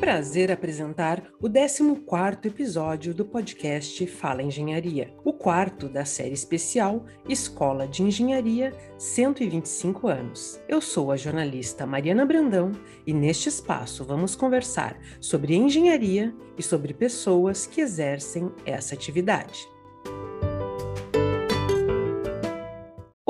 prazer 0.00 0.50
apresentar 0.50 1.22
o 1.38 1.46
14º 1.46 2.46
episódio 2.46 3.12
do 3.12 3.22
podcast 3.22 4.06
Fala 4.06 4.42
Engenharia, 4.42 5.12
o 5.22 5.30
quarto 5.30 5.90
da 5.90 6.06
série 6.06 6.32
especial 6.32 7.04
Escola 7.28 7.86
de 7.86 8.02
Engenharia 8.02 8.72
125 8.96 10.08
anos. 10.08 10.58
Eu 10.66 10.80
sou 10.80 11.12
a 11.12 11.18
jornalista 11.18 11.86
Mariana 11.86 12.24
Brandão 12.24 12.72
e 13.06 13.12
neste 13.12 13.50
espaço 13.50 14.02
vamos 14.02 14.34
conversar 14.34 14.98
sobre 15.20 15.54
engenharia 15.54 16.34
e 16.56 16.62
sobre 16.62 16.94
pessoas 16.94 17.66
que 17.66 17.82
exercem 17.82 18.50
essa 18.64 18.94
atividade. 18.94 19.68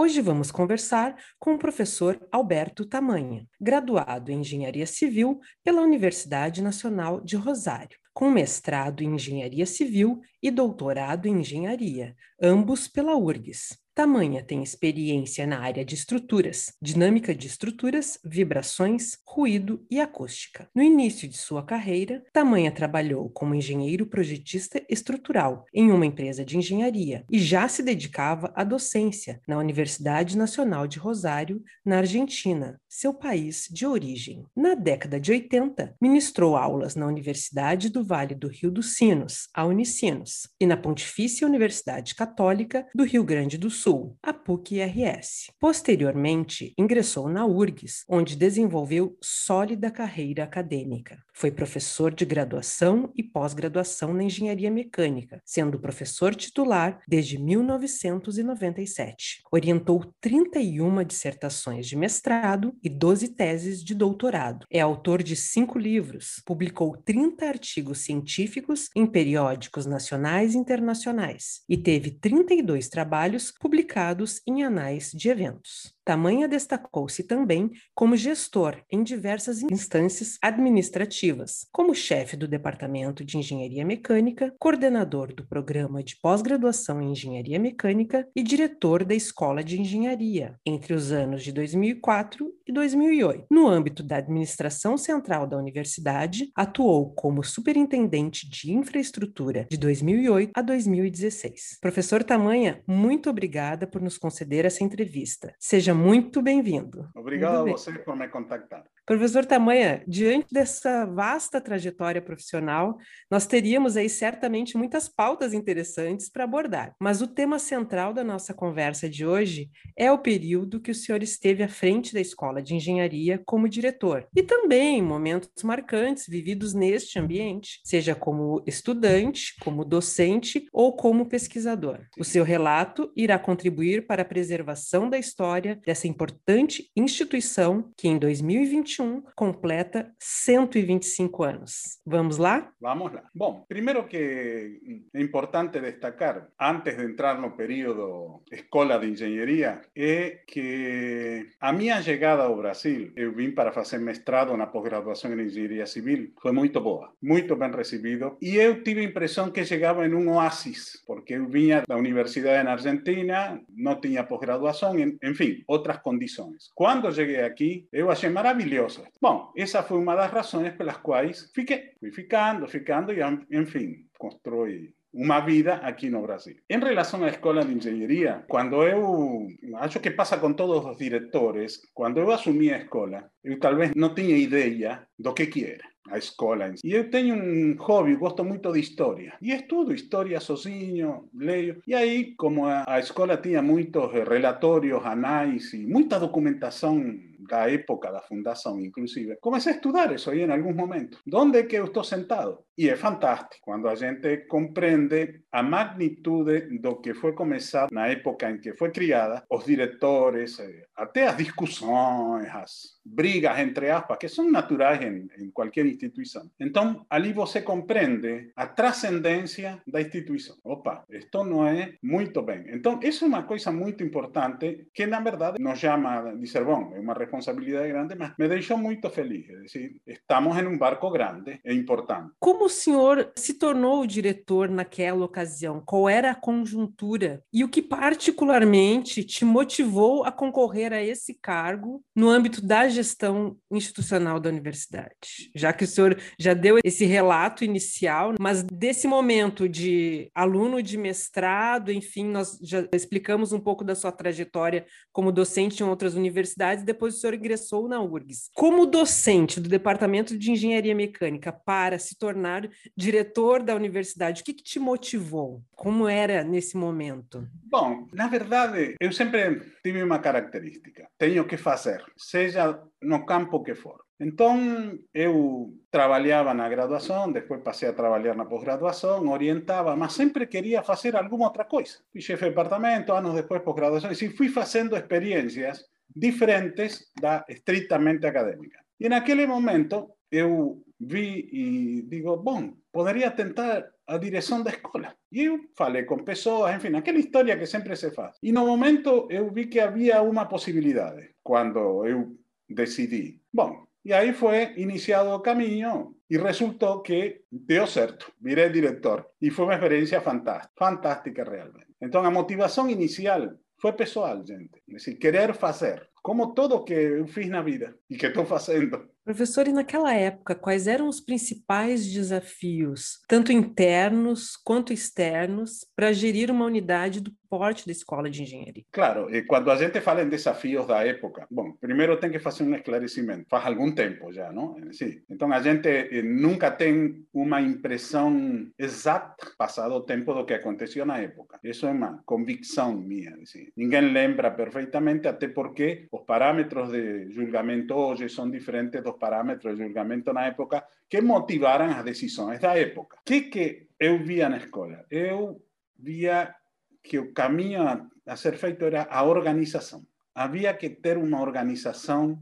Hoje 0.03 0.23
vamos 0.23 0.51
conversar 0.51 1.15
com 1.39 1.53
o 1.53 1.59
professor 1.59 2.19
Alberto 2.33 2.87
Tamanha, 2.87 3.47
graduado 3.61 4.33
em 4.33 4.41
Engenharia 4.41 4.87
Civil 4.87 5.39
pela 5.63 5.83
Universidade 5.83 6.63
Nacional 6.63 7.21
de 7.21 7.37
Rosário, 7.37 7.99
com 8.15 8.31
mestrado 8.31 9.03
em 9.03 9.17
Engenharia 9.17 9.67
Civil 9.67 10.19
e 10.43 10.51
doutorado 10.51 11.27
em 11.27 11.41
Engenharia, 11.41 12.17
ambos 12.41 12.89
pela 12.89 13.15
URGS. 13.15 13.77
Tamanha 14.01 14.43
tem 14.43 14.63
experiência 14.63 15.47
na 15.47 15.61
área 15.61 15.85
de 15.85 15.95
estruturas, 15.95 16.73
dinâmica 16.81 17.35
de 17.35 17.47
estruturas, 17.47 18.19
vibrações, 18.25 19.19
ruído 19.27 19.85
e 19.91 20.01
acústica. 20.01 20.67
No 20.75 20.83
início 20.83 21.29
de 21.29 21.37
sua 21.37 21.63
carreira, 21.63 22.25
Tamanha 22.33 22.73
trabalhou 22.73 23.29
como 23.29 23.55
engenheiro 23.55 24.07
projetista 24.07 24.83
estrutural 24.89 25.67
em 25.75 25.91
uma 25.91 26.07
empresa 26.07 26.43
de 26.47 26.57
engenharia 26.57 27.27
e 27.31 27.39
já 27.39 27.69
se 27.69 27.83
dedicava 27.83 28.51
à 28.57 28.65
docência 28.65 29.39
na 29.47 29.59
Universidade 29.59 30.35
Nacional 30.35 30.87
de 30.87 30.99
Rosário, 30.99 31.63
na 31.85 31.99
Argentina, 31.99 32.81
seu 32.89 33.13
país 33.13 33.69
de 33.71 33.87
origem. 33.87 34.47
Na 34.57 34.75
década 34.75 35.21
de 35.21 35.31
80, 35.31 35.95
ministrou 36.01 36.57
aulas 36.57 36.95
na 36.95 37.07
Universidade 37.07 37.91
do 37.91 38.03
Vale 38.03 38.35
do 38.35 38.49
Rio 38.49 38.71
dos 38.71 38.97
Sinos, 38.97 39.51
a 39.53 39.67
Unicinos, 39.67 40.49
e 40.59 40.65
na 40.65 40.79
Pontifícia 40.79 41.47
Universidade 41.47 42.15
Católica 42.15 42.87
do 42.95 43.05
Rio 43.05 43.23
Grande 43.23 43.59
do 43.59 43.69
Sul 43.69 43.90
Sul, 43.91 44.17
a 44.23 44.33
PUC-RS. 44.33 45.51
Posteriormente, 45.59 46.73
ingressou 46.79 47.29
na 47.29 47.45
URGS, 47.45 48.05
onde 48.09 48.37
desenvolveu 48.37 49.19
sólida 49.21 49.91
carreira 49.91 50.45
acadêmica. 50.45 51.19
Foi 51.33 51.51
professor 51.51 52.15
de 52.15 52.25
graduação 52.25 53.13
e 53.17 53.25
pós-graduação 53.25 54.15
na 54.15 54.23
engenharia 54.23 54.71
mecânica, 54.71 55.43
sendo 55.45 55.81
professor 55.81 56.37
titular 56.37 57.01
desde 57.09 57.37
1997. 57.37 59.43
Orientou 59.51 60.15
31 60.21 61.03
dissertações 61.03 61.89
de 61.89 61.97
mestrado 61.97 62.73
e 62.85 62.89
12 62.89 63.31
teses 63.31 63.83
de 63.83 63.95
doutorado. 63.95 64.67
É 64.71 64.79
autor 64.81 65.21
de 65.21 65.35
cinco 65.35 65.79
livros, 65.79 66.41
publicou 66.47 66.97
30 66.97 67.45
artigos 67.45 68.05
científicos 68.05 68.89
em 68.95 69.05
periódicos 69.05 69.85
nacionais 69.85 70.55
e 70.55 70.59
internacionais 70.59 71.63
e 71.69 71.77
teve 71.77 72.13
32 72.13 72.89
trabalhos 72.89 73.53
publicados 73.59 73.80
publicados 73.81 74.43
em 74.47 74.63
anais 74.63 75.11
de 75.15 75.31
eventos. 75.31 75.95
Tamanha 76.05 76.49
destacou-se 76.49 77.23
também 77.23 77.71
como 77.95 78.17
gestor 78.17 78.83
em 78.91 79.03
diversas 79.03 79.63
instâncias 79.63 80.39
administrativas, 80.43 81.67
como 81.73 81.95
chefe 81.95 82.37
do 82.37 82.49
Departamento 82.49 83.25
de 83.25 83.39
Engenharia 83.39 83.85
Mecânica, 83.85 84.55
coordenador 84.59 85.35
do 85.35 85.47
Programa 85.47 86.03
de 86.03 86.17
Pós-Graduação 86.21 87.01
em 87.01 87.13
Engenharia 87.13 87.59
Mecânica 87.59 88.27
e 88.35 88.43
diretor 88.43 89.05
da 89.05 89.15
Escola 89.15 89.63
de 89.63 89.81
Engenharia, 89.81 90.57
entre 90.65 90.95
os 90.95 91.13
anos 91.13 91.43
de 91.43 91.53
2004 91.53 92.51
e 92.67 92.73
2008. 92.73 93.47
No 93.51 93.69
âmbito 93.69 94.03
da 94.03 94.17
administração 94.17 94.97
central 94.97 95.47
da 95.47 95.57
universidade, 95.57 96.51
atuou 96.55 97.13
como 97.15 97.45
superintendente 97.45 98.49
de 98.49 98.73
infraestrutura 98.73 99.67
de 99.71 99.77
2008 99.77 100.53
a 100.55 100.63
2016. 100.63 101.79
Professor 101.81 102.25
Tamanha, 102.25 102.83
muito 102.87 103.29
obrigada 103.29 103.87
por 103.87 104.01
nos 104.01 104.19
conceder 104.19 104.65
essa 104.65 104.83
entrevista. 104.83 105.55
Seja 105.59 105.90
muito 105.93 106.43
bem-vindo. 106.43 107.09
Obrigado 107.15 107.67
muito 107.67 107.75
a 107.75 107.79
você 107.79 107.99
por 107.99 108.17
me 108.17 108.29
contactar. 108.29 108.85
Professor 109.11 109.45
Tamanha, 109.45 110.05
diante 110.07 110.55
dessa 110.55 111.05
vasta 111.05 111.61
trajetória 111.61 112.23
profissional, 112.23 112.97
nós 113.29 113.45
teríamos 113.45 113.97
aí 113.97 114.09
certamente 114.09 114.77
muitas 114.77 115.09
pautas 115.09 115.53
interessantes 115.53 116.29
para 116.29 116.45
abordar, 116.45 116.95
mas 117.01 117.21
o 117.21 117.27
tema 117.27 117.59
central 117.59 118.15
da 118.15 118.23
nossa 118.23 118.55
conversa 118.55 119.09
de 119.09 119.27
hoje 119.27 119.69
é 119.97 120.13
o 120.13 120.19
período 120.19 120.81
que 120.81 120.93
o 120.93 120.95
senhor 120.95 121.25
esteve 121.25 121.65
à 121.65 121.69
frente 121.69 122.15
da 122.15 122.21
Escola 122.21 122.63
de 122.63 122.77
Engenharia 122.77 123.43
como 123.45 123.69
diretor 123.69 124.29
e 124.33 124.45
também 124.45 125.03
momentos 125.03 125.51
marcantes 125.65 126.29
vividos 126.29 126.73
neste 126.73 127.19
ambiente, 127.19 127.81
seja 127.85 128.15
como 128.15 128.63
estudante, 128.65 129.57
como 129.61 129.85
docente 129.85 130.69
ou 130.73 130.95
como 130.95 131.27
pesquisador. 131.27 132.07
O 132.17 132.23
seu 132.23 132.45
relato 132.45 133.13
irá 133.17 133.41
contribuir 133.41 134.07
para 134.07 134.23
a 134.23 134.25
preservação 134.25 135.11
da 135.11 135.19
história 135.19 135.80
dessa 135.85 136.07
importante 136.07 136.91
instituição 136.97 137.91
que 137.97 138.09
em 138.09 138.19
2021 138.19 138.81
2021 138.81 139.23
completa 139.35 140.13
125 140.19 141.43
anos. 141.43 141.99
Vamos 142.07 142.39
lá? 142.39 142.73
Vamos 142.81 143.13
lá. 143.13 143.23
Bom, 143.35 143.65
primeiro 143.69 144.07
que 144.07 144.81
é 145.15 145.21
importante 145.21 145.81
destacar, 145.81 146.49
antes 146.61 146.97
de 146.97 147.05
entrar 147.05 147.41
no 147.41 147.53
período 147.53 148.43
Escola 148.51 148.99
de 148.99 149.09
Engenharia, 149.09 149.81
é 149.97 150.41
que 150.47 151.49
a 151.61 151.73
minha 151.73 152.03
chegada 152.03 152.43
ao 152.43 152.57
Brasil, 152.57 153.13
eu 153.17 153.35
vim 153.35 153.51
para 153.51 153.73
fazer 153.73 153.99
mestrado 153.99 154.57
na 154.57 154.67
pós-graduação 154.67 155.33
em 155.33 155.47
Engenharia 155.47 155.87
Civil, 155.87 156.33
foi 156.41 156.53
muito 156.53 156.81
boa, 156.81 157.13
muito 157.23 157.57
bem 157.57 157.71
recebido, 157.71 158.37
e 158.41 158.57
eu 158.57 158.83
tive 158.83 159.01
a 159.01 159.05
impressão 159.05 159.51
que 159.51 159.65
chegava 159.65 160.07
em 160.07 160.15
um 160.15 160.35
oásis, 160.35 161.03
porque 161.07 161.35
eu 161.35 161.47
vinha 161.47 161.83
da 161.89 161.97
universidade 161.97 162.65
na 162.65 162.73
Argentina, 162.73 163.61
não 163.75 164.01
tinha 164.01 164.25
pós-graduação, 164.25 164.95
enfim, 165.23 165.63
outras 165.71 165.99
condições. 165.99 166.71
Quando 166.75 167.13
cheguei 167.13 167.43
aqui, 167.43 167.87
eu 167.93 168.11
achei 168.11 168.29
maravilhoso 168.29 169.05
Bom, 169.21 169.53
essa 169.57 169.83
foi 169.83 169.99
uma 169.99 170.17
das 170.17 170.31
razões 170.31 170.75
pelas 170.75 170.97
quais 170.97 171.51
fiquei, 171.55 171.93
fui 172.01 172.11
ficando, 172.11 172.67
ficando 172.67 173.13
e, 173.13 173.21
enfim, 173.53 174.07
construí 174.19 174.93
uma 175.13 175.41
vida 175.41 175.75
aqui 175.75 176.09
no 176.09 176.23
Brasil. 176.23 176.57
Em 176.69 176.79
relação 176.79 177.25
à 177.25 177.29
escola 177.29 177.65
de 177.65 177.75
engenharia, 177.75 178.45
quando 178.49 178.83
eu 178.85 179.47
acho 179.77 179.99
que 180.01 180.11
passa 180.11 180.39
com 180.39 180.53
todos 180.53 180.85
os 180.85 180.97
diretores, 180.99 181.81
quando 181.93 182.19
eu 182.21 182.31
assumi 182.31 182.73
a 182.73 182.79
escola, 182.79 183.31
eu 183.43 183.59
talvez 183.59 183.93
não 183.95 184.15
tinha 184.15 184.37
ideia 184.37 185.07
do 185.19 185.35
que 185.35 185.47
que 185.47 185.65
era 185.65 185.85
a 186.11 186.19
escola. 186.19 186.75
E 186.85 186.93
eu 186.93 187.11
tenho 187.11 187.35
um 187.35 187.77
hobby, 187.79 188.17
gosto 188.17 188.45
muito 188.45 188.73
de 188.73 188.81
história. 188.81 189.35
E 189.41 189.53
estudo 189.53 189.95
história 189.95 190.41
sozinho, 190.41 191.29
leio. 191.35 191.83
E 191.87 191.95
aí, 191.95 192.35
como 192.37 192.67
a, 192.67 192.85
a 192.87 192.99
escola 192.99 193.37
tinha 193.37 193.63
muitos 193.63 194.13
relatórios, 194.13 195.05
anais 195.05 195.73
e 195.73 195.87
muita 195.87 196.19
documentação 196.19 197.03
da 197.49 197.69
época 197.71 198.13
da 198.13 198.21
fundação, 198.21 198.81
inclusive, 198.81 199.37
comecei 199.41 199.73
a 199.73 199.77
estudar 199.77 200.13
isso 200.15 200.31
aí 200.31 200.43
em 200.43 200.51
alguns 200.51 200.77
momentos. 200.77 201.19
Onde 201.33 201.59
é 201.59 201.63
que 201.65 201.77
eu 201.77 201.87
estou 201.87 202.05
sentado? 202.05 202.59
E 202.81 202.89
é 202.89 202.97
fantástico 202.97 203.61
quando 203.61 203.87
a 203.89 203.95
gente 203.95 204.47
compreende 204.49 205.43
a 205.53 205.63
magnitude 205.63 206.79
do 206.79 206.97
que 206.97 207.13
foi 207.13 207.35
começado 207.35 207.91
na 207.93 208.07
época 208.07 208.51
em 208.51 208.59
que 208.59 208.73
foi 208.73 208.91
criada, 208.91 209.45
os 209.51 209.67
diretores, 209.67 210.59
eh, 210.59 210.87
até 210.97 211.27
as 211.27 211.37
discussões, 211.37 212.49
as 212.49 213.01
brigas, 213.05 213.59
entre 213.59 213.91
aspas, 213.91 214.17
que 214.19 214.29
são 214.29 214.51
naturais 214.51 215.03
em, 215.03 215.29
em 215.39 215.51
qualquer 215.51 215.85
instituição. 215.85 216.51
Então, 216.59 217.05
ali 217.11 217.33
você 217.35 217.61
compreende 217.61 218.51
a 218.57 218.67
transcendência 218.67 219.83
da 219.87 220.01
instituição. 220.01 220.57
Opa, 220.65 221.05
isto 221.11 221.45
não 221.45 221.67
é 221.67 221.95
muito 222.03 222.41
bem. 222.43 222.65
Então, 222.69 222.99
isso 223.03 223.25
é 223.25 223.29
uma 223.29 223.43
coisa 223.43 223.71
muito 223.73 224.03
importante 224.03 224.87
que, 224.95 225.07
na 225.07 225.21
verdade, 225.21 225.63
nos 225.63 225.79
chama 225.79 226.33
de 226.35 226.47
ser 226.47 226.65
bom, 226.65 226.93
é 226.95 227.01
uma 227.01 227.15
responsabilidade 227.15 227.89
grande, 227.89 228.15
mas 228.15 228.35
me 228.39 228.49
deixou 228.49 228.79
muito 228.79 229.11
feliz. 229.11 229.49
É 229.51 229.57
dizer, 229.65 229.97
estamos 230.07 230.57
em 230.57 230.67
um 230.67 230.79
barco 230.79 231.11
grande 231.11 231.61
e 231.65 231.75
importante. 231.75 232.33
Senhor 232.71 233.33
se 233.37 233.55
tornou 233.55 234.07
diretor 234.07 234.69
naquela 234.69 235.25
ocasião? 235.25 235.83
Qual 235.85 236.09
era 236.09 236.31
a 236.31 236.35
conjuntura? 236.35 237.43
E 237.53 237.65
o 237.65 237.69
que 237.69 237.83
particularmente 237.83 239.25
te 239.25 239.45
motivou 239.45 240.25
a 240.25 240.33
concorrer 240.33 240.93
a 240.93 241.03
esse 241.03 241.35
cargo 241.35 242.03
no 242.15 242.29
âmbito 242.29 242.65
da 242.65 242.89
gestão 242.89 243.57
institucional 243.71 244.41
da 244.41 244.49
universidade? 244.49 245.51
Já 245.55 245.73
que 245.73 245.85
o 245.85 245.87
senhor 245.87 246.19
já 246.39 246.55
deu 246.55 246.79
esse 246.85 247.05
relato 247.05 247.65
inicial, 247.65 248.35
mas 248.39 248.63
desse 248.63 249.07
momento 249.07 249.69
de 249.69 250.31
aluno 250.35 250.83
de 250.83 250.97
mestrado, 250.97 251.93
enfim, 251.93 252.25
nós 252.25 252.59
já 252.63 252.87
explicamos 252.93 253.53
um 253.53 253.61
pouco 253.61 253.85
da 253.85 253.95
sua 253.95 254.13
trajetória 254.13 254.87
como 255.13 255.33
docente 255.33 255.83
em 255.83 255.87
outras 255.87 256.15
universidades, 256.15 256.85
depois 256.85 257.15
o 257.15 257.19
senhor 257.19 257.35
ingressou 257.35 257.89
na 257.89 258.01
URGS. 258.01 258.51
Como 258.55 258.87
docente 258.87 259.61
do 259.61 259.69
Departamento 259.69 260.39
de 260.39 260.51
Engenharia 260.51 260.95
Mecânica 260.95 261.53
para 261.53 261.99
se 261.99 262.17
tornar 262.17 262.60
diretor 262.97 263.63
da 263.63 263.75
universidade, 263.75 264.43
o 264.43 264.45
que, 264.45 264.53
que 264.53 264.63
te 264.63 264.79
motivou? 264.79 265.63
Como 265.77 266.09
era 266.09 266.43
nesse 266.43 266.77
momento? 266.77 267.47
Bom, 267.65 268.09
na 268.13 268.29
verdade, 268.29 268.95
eu 269.01 269.13
sempre 269.13 269.61
tive 269.83 270.03
uma 270.03 270.19
característica: 270.19 271.09
tenho 271.17 271.47
que 271.47 271.57
fazer, 271.57 272.05
seja 272.17 272.83
no 273.01 273.25
campo 273.25 273.63
que 273.63 273.75
for. 273.75 274.01
Entonces, 274.21 275.01
eu 275.15 275.73
trabalhava 275.91 276.53
na 276.53 276.69
graduação, 276.69 277.33
depois 277.33 277.63
passei 277.63 277.89
a 277.89 277.93
trabalhar 277.95 278.35
na 278.35 278.45
pós-graduação, 278.45 279.27
orientava, 279.31 279.97
mas 279.97 280.13
sempre 280.13 280.47
queria 280.47 280.83
fazer 280.83 281.17
alguma 281.17 281.47
outra 281.47 281.65
coisa. 281.65 281.97
Fui 282.13 282.21
chefe 282.21 282.45
de 282.45 282.51
departamento, 282.51 283.15
anos 283.15 283.35
depois 283.35 283.63
pós-graduação, 283.63 284.13
e 284.13 284.29
fui 284.37 284.51
fazendo 284.51 284.95
experiências 284.95 285.87
diferentes 286.15 287.11
da 287.19 287.47
estritamente 287.49 288.27
acadêmica. 288.27 288.79
E 288.99 289.09
naquele 289.09 289.47
momento, 289.47 290.11
eu 290.31 290.83
vi 290.99 291.49
e 291.53 292.03
digo, 292.03 292.37
bom, 292.37 292.75
poderia 292.93 293.31
tentar 293.31 293.91
a 294.07 294.19
direção 294.19 294.63
da 294.63 294.71
escola. 294.71 295.15
E 295.33 295.45
eu 295.45 295.61
falei 295.77 296.05
com 296.05 296.19
pessoas, 296.25 296.75
enfim, 296.75 296.95
aquela 296.97 297.19
história 297.19 297.57
que 297.57 297.67
sempre 297.67 297.97
se 297.97 298.11
faz. 298.11 298.37
E 298.43 298.53
no 298.53 298.67
momento 298.67 299.27
eu 299.31 299.51
vi 299.51 299.67
que 299.67 299.81
havia 299.81 300.23
uma 300.23 300.47
possibilidade, 300.47 301.31
quando 301.43 302.07
eu 302.07 302.37
decidi. 302.69 303.41
Bom, 303.53 303.87
e 304.05 304.13
aí 304.13 304.33
foi 304.33 304.75
iniciado 304.77 305.31
o 305.31 305.41
caminho 305.41 306.17
e 306.29 306.39
resultou 306.39 307.03
que 307.03 307.43
deu 307.51 307.87
certo, 307.87 308.33
virei 308.41 308.71
diretor. 308.71 309.27
E 309.41 309.51
foi 309.51 309.67
uma 309.67 309.75
experiência 309.75 310.21
fantástica, 310.21 310.73
fantástica 310.77 311.45
realmente. 311.45 311.95
Então 312.01 312.25
a 312.25 312.31
motivação 312.31 312.89
inicial 312.89 313.51
foi 313.81 313.93
pessoal, 313.93 314.45
gente. 314.45 314.83
É 314.89 314.93
decir, 314.95 315.17
querer 315.17 315.55
fazer. 315.55 316.09
Como 316.23 316.55
tudo 316.55 316.85
que 316.85 316.93
eu 316.93 317.27
fiz 317.27 317.49
na 317.49 317.63
vida 317.63 317.97
e 318.09 318.17
que 318.17 318.27
estou 318.27 318.45
fazendo. 318.45 319.09
Professor, 319.25 319.69
e 319.69 319.73
naquela 319.73 320.15
época, 320.15 320.55
quais 320.55 320.87
eram 320.87 321.09
os 321.09 321.21
principais 321.21 322.07
desafios, 322.07 323.21
tanto 323.29 323.53
internos 323.53 324.57
quanto 324.57 324.93
externos, 324.93 325.87
para 325.95 326.13
gerir 326.13 326.51
uma 326.51 326.65
unidade 326.65 327.21
do 327.21 327.33
porte 327.51 327.85
da 327.85 327.93
escola 327.93 328.31
de 328.31 328.43
engenharia? 328.43 328.85
Claro, 328.93 329.35
e 329.35 329.43
quando 329.43 329.71
a 329.71 329.77
gente 329.77 330.01
fala 330.01 330.23
em 330.23 330.29
desafios 330.29 330.87
da 330.87 331.05
época, 331.05 331.47
bom, 331.51 331.73
primeiro 331.81 332.17
tem 332.19 332.31
que 332.31 332.39
fazer 332.39 332.63
um 332.63 332.75
esclarecimento. 332.75 333.47
Faz 333.51 333.67
algum 333.67 333.93
tempo 333.93 334.33
já, 334.33 334.53
não? 334.53 334.77
Sim. 334.93 335.21
Então 335.29 335.53
a 335.53 335.61
gente 335.61 335.89
eh, 335.89 336.23
nunca 336.23 336.71
tem 336.71 337.25
uma 337.35 337.61
impressão 337.61 338.71
exata, 338.79 339.53
passado 339.59 339.95
o 339.95 340.01
tempo, 340.01 340.33
do 340.33 340.47
que 340.47 340.55
aconteceu 340.55 341.05
na 341.05 341.19
época. 341.19 341.59
Isso 341.65 341.87
é 341.87 341.91
uma 341.91 342.23
convicção 342.25 342.97
minha. 342.97 343.37
Assim. 343.43 343.67
Ninguém 343.77 344.13
lembra 344.13 344.51
perfeitamente, 344.51 345.27
até 345.27 345.49
porque 345.49 346.07
os 346.13 346.23
parâmetros 346.23 346.93
de 346.93 347.31
julgamento 347.31 347.95
hoje 347.95 348.29
são 348.29 348.49
diferentes 348.49 349.03
dos 349.11 349.19
parâmetros 349.19 349.77
de 349.77 349.85
julgamento 349.85 350.33
na 350.33 350.47
época 350.47 350.85
que 351.09 351.21
motivaram 351.21 351.87
as 351.87 352.05
decisões 352.05 352.61
da 352.61 352.77
época. 352.77 353.17
O 353.17 353.23
que, 353.25 353.89
eu 353.99 354.19
via 354.23 354.49
na 354.49 354.59
escola? 354.59 355.05
Eu 355.11 355.63
via 355.99 356.55
que 357.03 357.19
o 357.19 357.33
caminho 357.33 357.83
a, 357.83 358.07
a 358.27 358.37
ser 358.37 358.57
feito 358.57 358.85
era 358.85 359.07
a 359.11 359.23
organização. 359.25 360.07
Havia 360.35 360.73
que 360.75 360.89
ter 360.89 361.19
uma 361.19 361.41
organização 361.41 362.41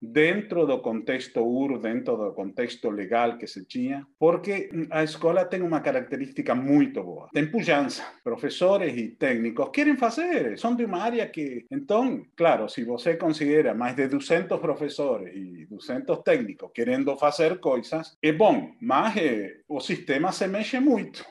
dentro 0.00 0.66
do 0.66 0.78
contexto 0.80 1.40
UR, 1.40 1.78
dentro 1.78 2.16
do 2.16 2.32
contexto 2.32 2.90
legal 2.90 3.36
que 3.36 3.46
se 3.46 3.64
tinha, 3.64 4.06
porque 4.18 4.70
a 4.90 5.04
escola 5.04 5.44
tem 5.44 5.62
uma 5.62 5.80
característica 5.80 6.54
muito 6.54 7.02
boa. 7.02 7.28
Tem 7.32 7.50
pujança. 7.50 8.04
Professores 8.24 8.96
e 8.96 9.08
técnicos 9.08 9.70
querem 9.72 9.96
fazer, 9.96 10.58
são 10.58 10.74
de 10.74 10.84
uma 10.84 11.02
área 11.02 11.26
que... 11.26 11.66
Então, 11.70 12.22
claro, 12.36 12.68
se 12.68 12.84
você 12.84 13.16
considera 13.16 13.74
mais 13.74 13.94
de 13.94 14.08
200 14.08 14.58
professores 14.58 15.34
e 15.34 15.66
200 15.66 16.18
técnicos 16.18 16.70
querendo 16.74 17.16
fazer 17.16 17.58
coisas, 17.60 18.16
é 18.22 18.32
bom, 18.32 18.72
mas 18.80 19.16
eh, 19.16 19.60
o 19.68 19.80
sistema 19.80 20.32
se 20.32 20.46
mexe 20.46 20.80
muito. 20.80 21.24